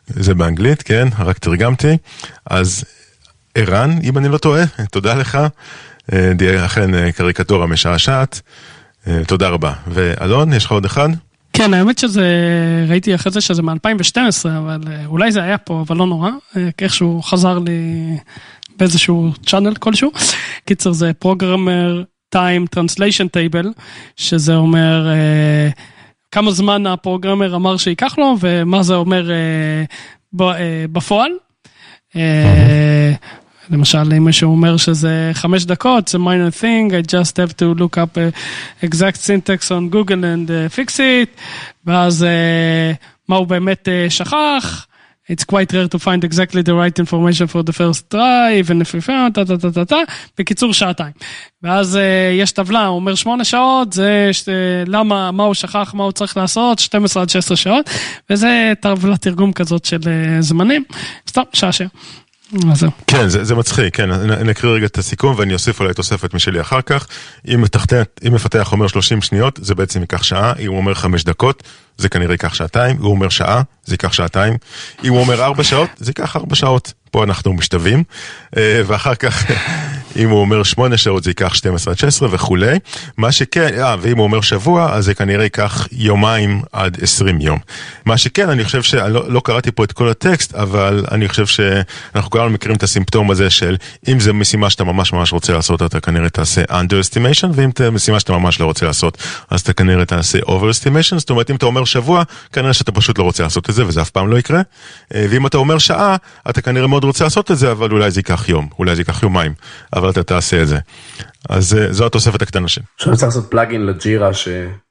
[0.09, 1.97] זה באנגלית, כן, רק תרגמתי.
[2.45, 2.83] אז
[3.55, 5.37] ערן, אם אני לא טועה, תודה לך.
[6.13, 8.41] אה, אכן אה, קריקטורה משעשעת.
[9.07, 9.73] אה, תודה רבה.
[9.87, 11.09] ואלון, יש לך עוד אחד?
[11.53, 12.25] כן, האמת שזה,
[12.87, 16.29] ראיתי אחרי זה שזה מ-2012, אבל אולי זה היה פה, אבל לא נורא.
[16.81, 18.17] איכשהו חזר לי
[18.77, 20.11] באיזשהו channel כלשהו.
[20.65, 23.71] קיצר, זה programmer time translation table,
[24.15, 25.07] שזה אומר...
[26.31, 30.41] כמה זמן ה programmer אמר שייקח לו ומה זה אומר אה,
[30.91, 31.31] בפועל.
[32.13, 32.17] Uh,
[33.69, 37.97] למשל אם מישהו אומר שזה חמש דקות זה minor thing I just have to look
[37.97, 41.41] up a exact syntax on Google and uh, fix it
[41.85, 42.95] ואז uh,
[43.27, 44.87] מה הוא באמת שכח
[45.31, 48.93] It's quite rare to find exactly the right information for the first try, even if
[48.93, 49.97] you found, טה טה טה טה טה,
[50.37, 51.11] בקיצור שעתיים.
[51.63, 51.99] ואז uh,
[52.41, 54.49] יש טבלה, הוא אומר שמונה שעות, זה ש...
[54.87, 57.89] למה, מה הוא שכח, מה הוא צריך לעשות, 12 עד 16 שעות,
[58.29, 60.83] וזה טבלת תרגום כזאת של uh, זמנים,
[61.27, 61.85] סתם, שעשע.
[63.07, 66.61] כן, זה, זה מצחיק, כן, אני אקריא רגע את הסיכום ואני אוסיף אולי תוספת משלי
[66.61, 67.07] אחר כך.
[67.47, 71.23] אם, מתחתן, אם מפתח אומר 30 שניות, זה בעצם ייקח שעה, אם הוא אומר 5
[71.23, 71.63] דקות,
[71.97, 74.53] זה כנראה ייקח שעתיים, אם הוא אומר שעה, זה ייקח שעתיים,
[75.03, 76.93] אם הוא אומר 4 שעות, זה ייקח 4 שעות.
[77.11, 78.03] פה אנחנו משתווים,
[78.57, 79.45] אה, ואחר כך
[80.15, 82.79] אם הוא אומר 8 שעות זה ייקח 12 עד 16 וכולי.
[83.17, 87.59] מה שכן, אה, ואם הוא אומר שבוע, אז זה כנראה ייקח יומיים עד 20 יום.
[88.05, 91.45] מה שכן, אני חושב שאני לא, לא קראתי פה את כל הטקסט, אבל אני חושב
[91.45, 95.81] שאנחנו כולנו מכירים את הסימפטום הזה של אם זו משימה שאתה ממש ממש רוצה לעשות,
[95.81, 99.17] אתה כנראה תעשה underestimation, ואם זו משימה שאתה ממש לא רוצה לעשות,
[99.49, 101.17] אז אתה כנראה תעשה overestimation.
[101.17, 104.01] זאת אומרת, אם אתה אומר שבוע, כנראה שאתה פשוט לא רוצה לעשות את זה, וזה
[104.01, 104.61] אף פעם לא יקרה.
[105.15, 106.15] אה, ואם אתה אומר שעה,
[106.49, 109.23] אתה כנראה מאוד רוצה לעשות את זה, אבל אולי זה ייקח יום, אולי זה ייקח
[109.23, 109.53] יומיים,
[109.93, 110.77] אבל אתה תעשה את זה.
[111.49, 112.83] אז אה, זו התוספת הקטנה שלי.
[112.95, 114.47] עכשיו צריך לעשות פלאגין לג'ירה ש...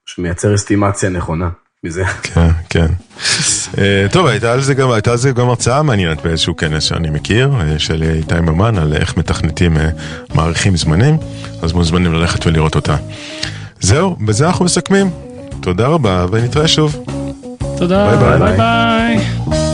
[0.07, 1.49] שמייצר אסטימציה נכונה.
[1.85, 2.05] מזה.
[2.23, 2.87] כן, כן.
[3.79, 7.11] אה, טוב, הייתה על זה גם, הייתה על זה גם הרצאה מעניינת באיזשהו כנס שאני
[7.11, 9.77] מכיר, אה, של איתי ממן, על איך מתכנתים,
[10.35, 11.17] מעריכים זמנים,
[11.63, 12.97] אז מוזמנים ללכת ולראות אותה.
[13.81, 15.11] זהו, בזה אנחנו מסכמים.
[15.61, 17.05] תודה רבה, ונתראה שוב.
[17.79, 18.39] תודה, ביי ביי.
[18.39, 19.68] ביי, ביי.